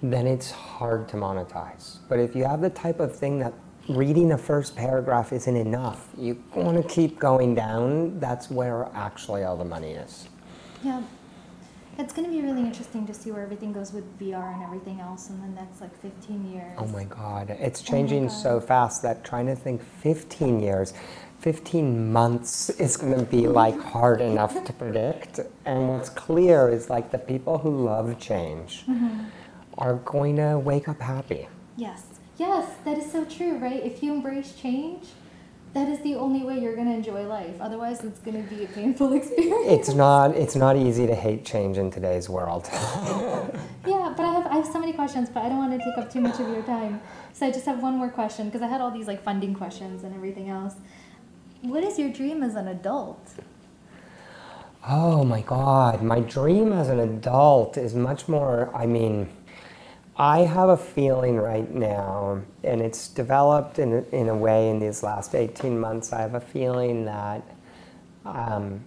then 0.04 0.28
it's 0.28 0.52
hard 0.52 1.08
to 1.10 1.16
monetize. 1.18 1.98
But 2.10 2.20
if 2.20 2.36
you 2.36 2.44
have 2.44 2.62
the 2.62 2.70
type 2.70 3.00
of 3.00 3.16
thing 3.16 3.40
that 3.40 3.54
reading 3.90 4.30
the 4.30 4.38
first 4.38 4.76
paragraph 4.76 5.34
isn't 5.34 5.56
enough. 5.56 6.08
You 6.18 6.42
want 6.56 6.82
to 6.82 6.88
keep 6.88 7.20
going 7.20 7.54
down. 7.54 8.20
That's 8.20 8.50
where 8.50 8.88
actually 8.94 9.44
all 9.44 9.58
the 9.58 9.66
money 9.66 9.92
is. 9.92 10.28
Yeah. 10.84 11.02
It's 11.98 12.12
going 12.12 12.26
to 12.28 12.32
be 12.32 12.42
really 12.42 12.62
interesting 12.62 13.06
to 13.08 13.14
see 13.14 13.32
where 13.32 13.44
everything 13.44 13.72
goes 13.72 13.94
with 13.94 14.04
VR 14.20 14.54
and 14.54 14.64
everything 14.64 15.00
else 15.00 15.30
in 15.30 15.40
the 15.42 15.48
next 15.48 15.80
like 15.80 15.96
15 16.02 16.52
years. 16.52 16.74
Oh 16.78 16.88
my 16.88 17.04
God, 17.04 17.52
it's 17.52 17.82
Oh 17.82 17.86
changing 17.92 18.28
God. 18.28 18.34
so 18.34 18.60
fast 18.60 19.04
that 19.04 19.24
trying 19.24 19.46
to 19.48 19.56
think 19.56 19.84
15 19.84 20.60
years, 20.60 20.94
15 21.42 22.12
months 22.12 22.70
is 22.72 22.98
going 22.98 23.14
to 23.20 23.26
be 23.26 23.48
like 23.48 23.80
hard 23.80 24.22
enough 24.22 24.64
to 24.64 24.74
predict. 24.74 25.42
And 25.66 25.90
what's 25.90 26.10
clear 26.10 26.68
is 26.70 26.90
like 26.90 27.12
the 27.12 27.20
people 27.20 27.58
who 27.60 27.84
love 27.86 28.18
change 28.20 28.86
Mm-hmm. 28.88 29.26
Are 29.78 29.96
going 29.96 30.36
to 30.38 30.58
wake 30.60 30.88
up 30.88 31.02
happy. 31.02 31.48
Yes. 31.78 32.04
Yes, 32.38 32.76
that 32.86 32.98
is 32.98 33.12
so 33.12 33.26
true, 33.26 33.58
right? 33.58 33.84
If 33.84 34.02
you 34.02 34.14
embrace 34.14 34.54
change, 34.56 35.08
that 35.74 35.88
is 35.88 36.00
the 36.02 36.16
only 36.16 36.44
way 36.44 36.60
you're 36.60 36.76
going 36.76 36.88
to 36.88 36.94
enjoy 36.94 37.26
life. 37.26 37.56
Otherwise, 37.60 38.04
it's 38.04 38.20
going 38.20 38.44
to 38.44 38.56
be 38.56 38.64
a 38.64 38.68
painful 38.68 39.14
experience. 39.20 39.66
It's 39.68 39.94
not 39.94 40.36
it's 40.36 40.56
not 40.56 40.76
easy 40.78 41.08
to 41.08 41.16
hate 41.16 41.46
change 41.46 41.78
in 41.78 41.92
today's 41.92 42.30
world. 42.30 42.70
Yeah, 43.86 44.14
but 44.16 44.26
I 44.26 44.32
have 44.32 44.48
I 44.48 44.56
have 44.56 44.66
so 44.66 44.80
many 44.80 44.94
questions, 44.94 45.30
but 45.30 45.44
I 45.44 45.50
don't 45.50 45.58
want 45.58 45.78
to 45.78 45.78
take 45.78 45.98
up 45.98 46.10
too 46.10 46.22
much 46.22 46.40
of 46.40 46.48
your 46.48 46.64
time. 46.64 47.02
So 47.34 47.46
I 47.46 47.52
just 47.52 47.66
have 47.66 47.84
one 47.84 47.98
more 47.98 48.08
question 48.10 48.46
because 48.46 48.62
I 48.62 48.68
had 48.68 48.80
all 48.80 48.92
these 48.92 49.08
like 49.08 49.22
funding 49.22 49.54
questions 49.54 50.06
and 50.06 50.16
everything 50.16 50.50
else. 50.50 50.76
What 51.64 51.84
is 51.84 52.00
your 52.00 52.10
dream 52.10 52.44
as 52.44 52.56
an 52.56 52.70
adult? 52.70 53.20
Oh 54.88 55.26
my 55.26 55.42
God, 55.42 56.02
my 56.02 56.22
dream 56.22 56.72
as 56.72 56.88
an 56.88 57.00
adult 57.00 57.78
is 57.78 57.94
much 57.94 58.30
more, 58.30 58.70
I 58.76 58.86
mean, 58.86 59.30
I 60.16 60.40
have 60.40 60.70
a 60.70 60.78
feeling 60.78 61.38
right 61.38 61.74
now, 61.74 62.42
and 62.64 62.82
it's 62.82 63.08
developed 63.08 63.80
in, 63.80 63.94
a- 63.94 64.16
in 64.16 64.30
a 64.30 64.36
way 64.36 64.70
in 64.70 64.80
these 64.80 65.02
last 65.02 65.34
18 65.34 65.80
months. 65.80 66.14
I 66.14 66.22
have 66.22 66.36
a 66.36 66.40
feeling 66.40 67.06
that, 67.06 67.42
um, 68.24 68.82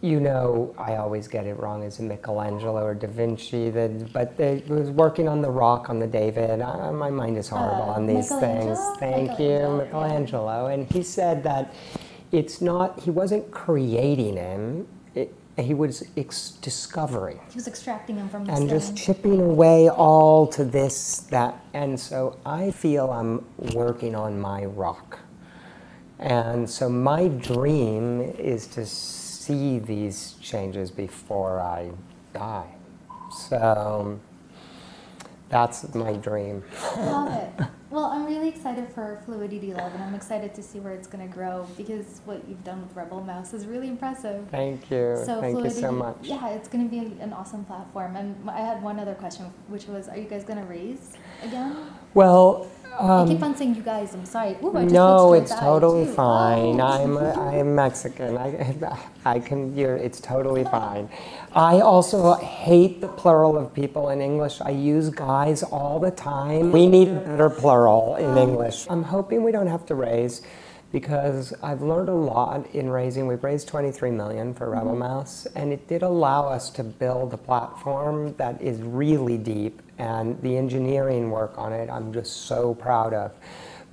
you 0.00 0.18
know, 0.18 0.74
I 0.76 0.96
always 0.96 1.28
get 1.28 1.46
it 1.46 1.54
wrong. 1.58 1.84
as 1.84 2.00
a 2.00 2.02
Michelangelo 2.02 2.82
or 2.82 2.94
Da 2.94 3.06
Vinci? 3.06 3.70
That, 3.70 4.12
but 4.12 4.36
they 4.36 4.64
was 4.68 4.90
working 4.90 5.28
on 5.28 5.40
the 5.40 5.50
rock 5.50 5.88
on 5.88 6.00
the 6.00 6.06
David. 6.08 6.60
Uh, 6.60 6.92
my 6.92 7.10
mind 7.10 7.36
is 7.38 7.48
horrible 7.48 7.90
Uh, 7.90 7.94
on 7.94 8.06
these 8.06 8.28
things. 8.28 8.78
Thank 8.98 9.38
you, 9.38 9.58
Michelangelo, 9.58 9.78
yeah. 9.78 10.18
Michelangelo. 10.18 10.66
And 10.66 10.90
he 10.92 11.02
said 11.04 11.42
that 11.44 11.72
it's 12.32 12.60
not. 12.60 12.98
He 13.00 13.10
wasn't 13.10 13.50
creating 13.52 14.36
him. 14.36 14.86
He 15.62 15.74
was 15.74 16.04
ex- 16.16 16.50
discovering 16.62 17.40
He 17.50 17.56
was 17.56 17.66
extracting 17.66 18.16
them 18.16 18.28
from 18.28 18.44
the 18.44 18.52
and 18.52 18.68
just 18.68 18.96
chipping 18.96 19.40
away 19.40 19.88
all 19.90 20.46
to 20.48 20.64
this, 20.64 21.20
that. 21.30 21.60
And 21.74 21.98
so 21.98 22.38
I 22.46 22.70
feel 22.70 23.10
I'm 23.10 23.44
working 23.74 24.14
on 24.14 24.40
my 24.40 24.64
rock. 24.64 25.18
And 26.18 26.68
so 26.68 26.88
my 26.88 27.28
dream 27.28 28.20
is 28.20 28.66
to 28.68 28.86
see 28.86 29.78
these 29.78 30.34
changes 30.40 30.90
before 30.90 31.60
I 31.60 31.90
die. 32.34 32.74
So 33.48 34.18
that's 35.48 35.94
my 35.94 36.12
dream. 36.14 36.62
Love 36.96 37.32
it. 37.32 37.66
Well, 37.90 38.04
I'm 38.04 38.26
really 38.26 38.48
excited 38.48 38.86
for 38.90 39.22
Fluidity 39.24 39.72
Love, 39.72 39.94
and 39.94 40.02
I'm 40.04 40.14
excited 40.14 40.52
to 40.54 40.62
see 40.62 40.78
where 40.78 40.92
it's 40.92 41.06
going 41.08 41.26
to 41.26 41.34
grow 41.34 41.66
because 41.78 42.20
what 42.26 42.46
you've 42.46 42.62
done 42.62 42.82
with 42.82 42.94
RebelMouse 42.94 43.54
is 43.54 43.64
really 43.66 43.88
impressive. 43.88 44.46
Thank 44.50 44.90
you. 44.90 45.16
So 45.24 45.40
Thank 45.40 45.56
you 45.64 45.70
so 45.70 45.88
Fluidity- 45.88 45.96
much. 45.96 46.16
Yeah, 46.20 46.48
it's 46.50 46.68
going 46.68 46.84
to 46.86 46.90
be 46.90 46.98
an 47.22 47.32
awesome 47.32 47.64
platform. 47.64 48.16
And 48.16 48.36
I 48.50 48.60
had 48.60 48.82
one 48.82 49.00
other 49.00 49.14
question, 49.14 49.46
which 49.68 49.86
was, 49.86 50.06
are 50.06 50.18
you 50.18 50.28
guys 50.28 50.44
going 50.44 50.58
to 50.58 50.66
raise 50.66 51.14
again? 51.42 51.76
Well, 52.12 52.66
I 53.00 53.26
keep 53.26 53.36
um, 53.38 53.44
on 53.44 53.56
saying 53.56 53.76
you 53.76 53.82
guys. 53.82 54.12
I'm 54.14 54.24
sorry. 54.24 54.56
Ooh, 54.62 54.76
I 54.76 54.82
just 54.82 54.94
no, 54.94 55.32
it's 55.32 55.50
to 55.50 55.56
a 55.56 55.60
guy, 55.60 55.66
totally 55.66 56.04
too. 56.06 56.12
fine. 56.12 56.80
Oh. 56.80 56.84
I'm 56.84 57.16
I'm 57.16 57.74
Mexican. 57.74 58.36
I, 58.36 58.98
I 59.24 59.38
can. 59.38 59.76
You're, 59.76 59.96
it's 59.96 60.20
totally 60.20 60.64
fine. 60.64 61.08
I 61.54 61.80
also 61.80 62.34
hate 62.34 63.00
the 63.00 63.08
plural 63.08 63.56
of 63.56 63.72
people 63.72 64.08
in 64.10 64.20
English. 64.20 64.60
I 64.60 64.70
use 64.70 65.10
guys 65.10 65.62
all 65.62 66.00
the 66.00 66.10
time. 66.10 66.72
We 66.72 66.86
need 66.86 67.08
a 67.08 67.20
better 67.20 67.50
plural 67.50 68.16
in 68.16 68.36
English. 68.36 68.86
I'm 68.90 69.04
hoping 69.04 69.44
we 69.44 69.52
don't 69.52 69.68
have 69.68 69.86
to 69.86 69.94
raise 69.94 70.42
because 70.92 71.52
I've 71.62 71.82
learned 71.82 72.08
a 72.08 72.14
lot 72.14 72.66
in 72.74 72.88
raising. 72.88 73.26
We've 73.26 73.42
raised 73.44 73.68
23 73.68 74.10
million 74.10 74.54
for 74.54 74.68
RebelMouse, 74.68 75.46
and 75.54 75.72
it 75.72 75.86
did 75.86 76.02
allow 76.02 76.48
us 76.48 76.70
to 76.70 76.82
build 76.82 77.34
a 77.34 77.36
platform 77.36 78.34
that 78.38 78.60
is 78.62 78.80
really 78.80 79.36
deep, 79.36 79.82
and 79.98 80.40
the 80.42 80.56
engineering 80.56 81.30
work 81.30 81.54
on 81.56 81.72
it, 81.72 81.90
I'm 81.90 82.12
just 82.12 82.46
so 82.46 82.74
proud 82.74 83.12
of. 83.12 83.32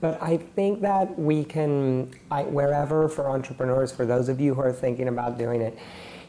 But 0.02 0.22
I 0.22 0.38
think 0.38 0.82
that 0.82 1.18
we 1.18 1.44
can, 1.44 2.12
I, 2.30 2.44
wherever 2.44 3.10
for 3.10 3.30
entrepreneurs, 3.30 3.92
for 3.92 4.06
those 4.06 4.30
of 4.30 4.40
you 4.40 4.54
who 4.54 4.62
are 4.62 4.74
thinking 4.74 5.08
about 5.08 5.38
doing 5.38 5.62
it, 5.62 5.78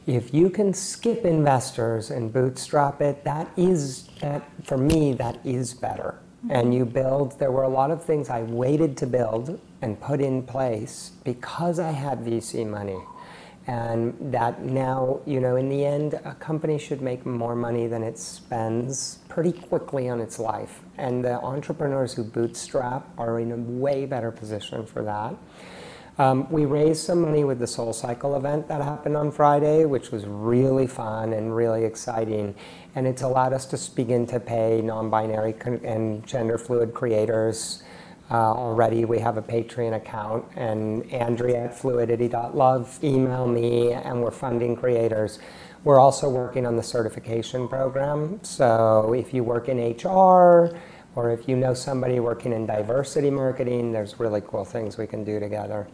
if 0.07 0.33
you 0.33 0.51
can 0.51 0.73
skip 0.73 1.25
investors 1.25 2.11
and 2.11 2.33
bootstrap 2.33 3.01
it, 3.01 3.25
that 3.25 3.51
is, 3.57 4.09
that, 4.21 4.49
for 4.63 4.79
me, 4.79 5.13
that 5.15 5.45
is 5.45 5.75
better. 5.75 6.21
Mm-hmm. 6.45 6.51
And 6.53 6.75
you 6.75 6.85
build, 6.85 7.39
there 7.39 7.51
were 7.51 7.65
a 7.65 7.69
lot 7.69 7.91
of 7.91 8.05
things 8.05 8.31
I 8.31 8.43
waited 8.43 8.97
to 8.99 9.07
build 9.07 9.61
and 9.83 10.01
put 10.01 10.21
in 10.21 10.43
place 10.45 11.13
because 11.25 11.81
I 11.81 11.91
had 11.91 12.21
VC 12.21 12.67
money. 12.67 12.99
And 13.67 14.15
that 14.33 14.63
now, 14.63 15.21
you 15.27 15.41
know, 15.41 15.57
in 15.57 15.69
the 15.69 15.85
end, 15.85 16.15
a 16.25 16.35
company 16.35 16.79
should 16.79 17.01
make 17.01 17.27
more 17.27 17.57
money 17.57 17.89
than 17.89 18.05
it 18.05 18.17
spends 18.17 19.19
pretty 19.29 19.53
quickly 19.53 20.09
on 20.09 20.21
its 20.21 20.39
life. 20.39 20.83
And 20.99 21.25
the 21.25 21.41
entrepreneurs 21.41 22.15
who 22.15 22.23
bootstrap 22.23 23.09
are 23.19 23.41
in 23.41 23.51
a 23.51 23.57
way 23.57 24.07
better 24.07 24.31
position 24.31 24.87
for 24.87 25.03
that. 25.03 25.35
Um, 26.19 26.51
we 26.51 26.65
raised 26.65 27.05
some 27.05 27.21
money 27.21 27.45
with 27.45 27.59
the 27.59 27.67
SoulCycle 27.67 28.39
event 28.39 28.69
that 28.69 28.81
happened 28.81 29.19
on 29.19 29.31
Friday, 29.31 29.85
which 29.85 30.11
was 30.11 30.25
really 30.25 30.87
fun 30.87 31.35
and 31.35 31.55
really 31.55 31.85
exciting. 31.85 32.55
And 32.95 33.07
it's 33.07 33.21
allowed 33.21 33.53
us 33.53 33.67
to 33.67 33.95
begin 33.95 34.27
to 34.29 34.41
pay 34.41 34.81
non 34.81 35.11
binary 35.11 35.55
and 35.85 36.27
gender 36.27 36.57
fluid 36.57 36.95
creators. 36.95 37.83
Uh, 38.29 38.35
already, 38.35 39.05
we 39.05 39.21
have 39.21 39.37
a 39.37 39.43
Patreon 39.43 39.95
account, 39.95 40.45
and 40.57 41.09
Andrea 41.13 41.67
at 41.67 41.79
fluidity.love, 41.79 42.99
email 43.05 43.47
me, 43.47 43.93
and 43.93 44.21
we're 44.21 44.33
funding 44.33 44.75
creators. 44.75 45.39
We're 45.85 46.01
also 46.01 46.29
working 46.29 46.67
on 46.67 46.75
the 46.75 46.83
certification 46.83 47.69
program. 47.69 48.41
So 48.43 49.13
if 49.13 49.33
you 49.33 49.45
work 49.45 49.69
in 49.69 49.79
HR, 49.79 50.77
or 51.15 51.31
if 51.31 51.49
you 51.49 51.57
know 51.57 51.73
somebody 51.73 52.19
working 52.19 52.53
in 52.53 52.67
diversity 52.67 53.31
marketing, 53.31 53.93
there's 53.93 54.19
really 54.19 54.41
cool 54.41 54.65
things 54.65 54.99
we 54.99 55.07
can 55.07 55.23
do 55.23 55.39
together. 55.39 55.87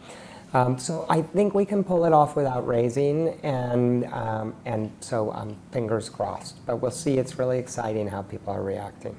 Um, 0.53 0.77
so 0.77 1.05
I 1.09 1.21
think 1.21 1.53
we 1.53 1.65
can 1.65 1.83
pull 1.83 2.05
it 2.05 2.13
off 2.13 2.35
without 2.35 2.67
raising, 2.67 3.29
and 3.41 4.05
um, 4.13 4.55
and 4.65 4.91
so 4.99 5.31
um, 5.31 5.55
fingers 5.71 6.09
crossed. 6.09 6.63
But 6.65 6.77
we'll 6.77 6.91
see. 6.91 7.17
It's 7.17 7.39
really 7.39 7.57
exciting 7.57 8.07
how 8.07 8.21
people 8.21 8.53
are 8.53 8.61
reacting. 8.61 9.15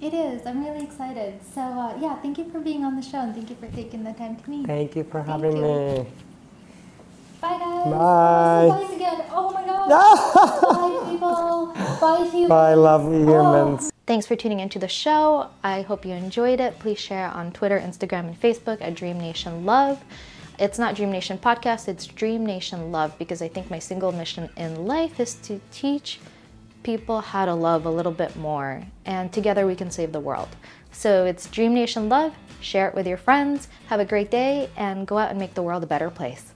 It 0.00 0.14
is. 0.14 0.46
I'm 0.46 0.64
really 0.64 0.84
excited. 0.84 1.40
So, 1.54 1.60
uh, 1.60 1.98
yeah, 2.00 2.16
thank 2.16 2.38
you 2.38 2.48
for 2.50 2.60
being 2.60 2.84
on 2.84 2.94
the 2.96 3.02
show 3.02 3.18
and 3.18 3.34
thank 3.34 3.50
you 3.50 3.56
for 3.56 3.66
taking 3.74 4.04
the 4.04 4.12
time 4.12 4.36
to 4.36 4.50
meet. 4.50 4.66
Thank 4.66 4.94
you 4.94 5.04
for 5.04 5.22
having 5.22 5.56
you. 5.56 5.62
me. 5.62 6.06
Bye, 7.40 7.58
guys. 7.58 7.84
Bye. 7.84 8.68
Bye 8.88 8.94
again. 8.94 9.24
Oh 9.30 9.50
my 9.52 9.64
god. 9.64 9.88
Bye, 11.04 11.10
people. 11.10 11.72
Bye, 12.00 12.28
humans. 12.30 12.48
Bye, 12.48 12.74
lovely 12.74 13.22
Oh. 13.22 13.26
humans. 13.26 13.92
Thanks 14.06 14.26
for 14.26 14.36
tuning 14.36 14.60
into 14.60 14.78
the 14.78 14.88
show. 14.88 15.48
I 15.62 15.82
hope 15.82 16.04
you 16.06 16.14
enjoyed 16.14 16.60
it. 16.60 16.78
Please 16.78 16.98
share 16.98 17.28
on 17.28 17.52
Twitter, 17.52 17.78
Instagram, 17.78 18.26
and 18.28 18.40
Facebook 18.40 18.78
at 18.80 18.94
Dream 18.94 19.18
Nation 19.18 19.66
Love. 19.66 20.02
It's 20.58 20.78
not 20.78 20.94
Dream 20.96 21.12
Nation 21.12 21.38
Podcast, 21.38 21.86
it's 21.86 22.06
Dream 22.06 22.44
Nation 22.44 22.90
Love 22.90 23.16
because 23.18 23.40
I 23.42 23.48
think 23.48 23.70
my 23.70 23.78
single 23.78 24.10
mission 24.10 24.48
in 24.56 24.86
life 24.86 25.20
is 25.20 25.34
to 25.34 25.60
teach 25.70 26.18
people 26.88 27.20
how 27.20 27.44
to 27.44 27.52
love 27.52 27.84
a 27.84 27.90
little 27.90 28.12
bit 28.12 28.34
more, 28.34 28.82
and 29.04 29.30
together 29.30 29.66
we 29.66 29.76
can 29.76 29.90
save 29.90 30.10
the 30.10 30.18
world. 30.18 30.48
So 30.90 31.26
it's 31.26 31.46
Dream 31.50 31.74
Nation 31.74 32.08
Love. 32.08 32.32
Share 32.62 32.88
it 32.88 32.94
with 32.94 33.06
your 33.06 33.18
friends. 33.18 33.68
Have 33.88 34.00
a 34.00 34.06
great 34.06 34.30
day 34.30 34.70
and 34.74 35.06
go 35.06 35.18
out 35.18 35.28
and 35.28 35.38
make 35.38 35.52
the 35.52 35.62
world 35.62 35.82
a 35.82 35.86
better 35.86 36.08
place. 36.08 36.54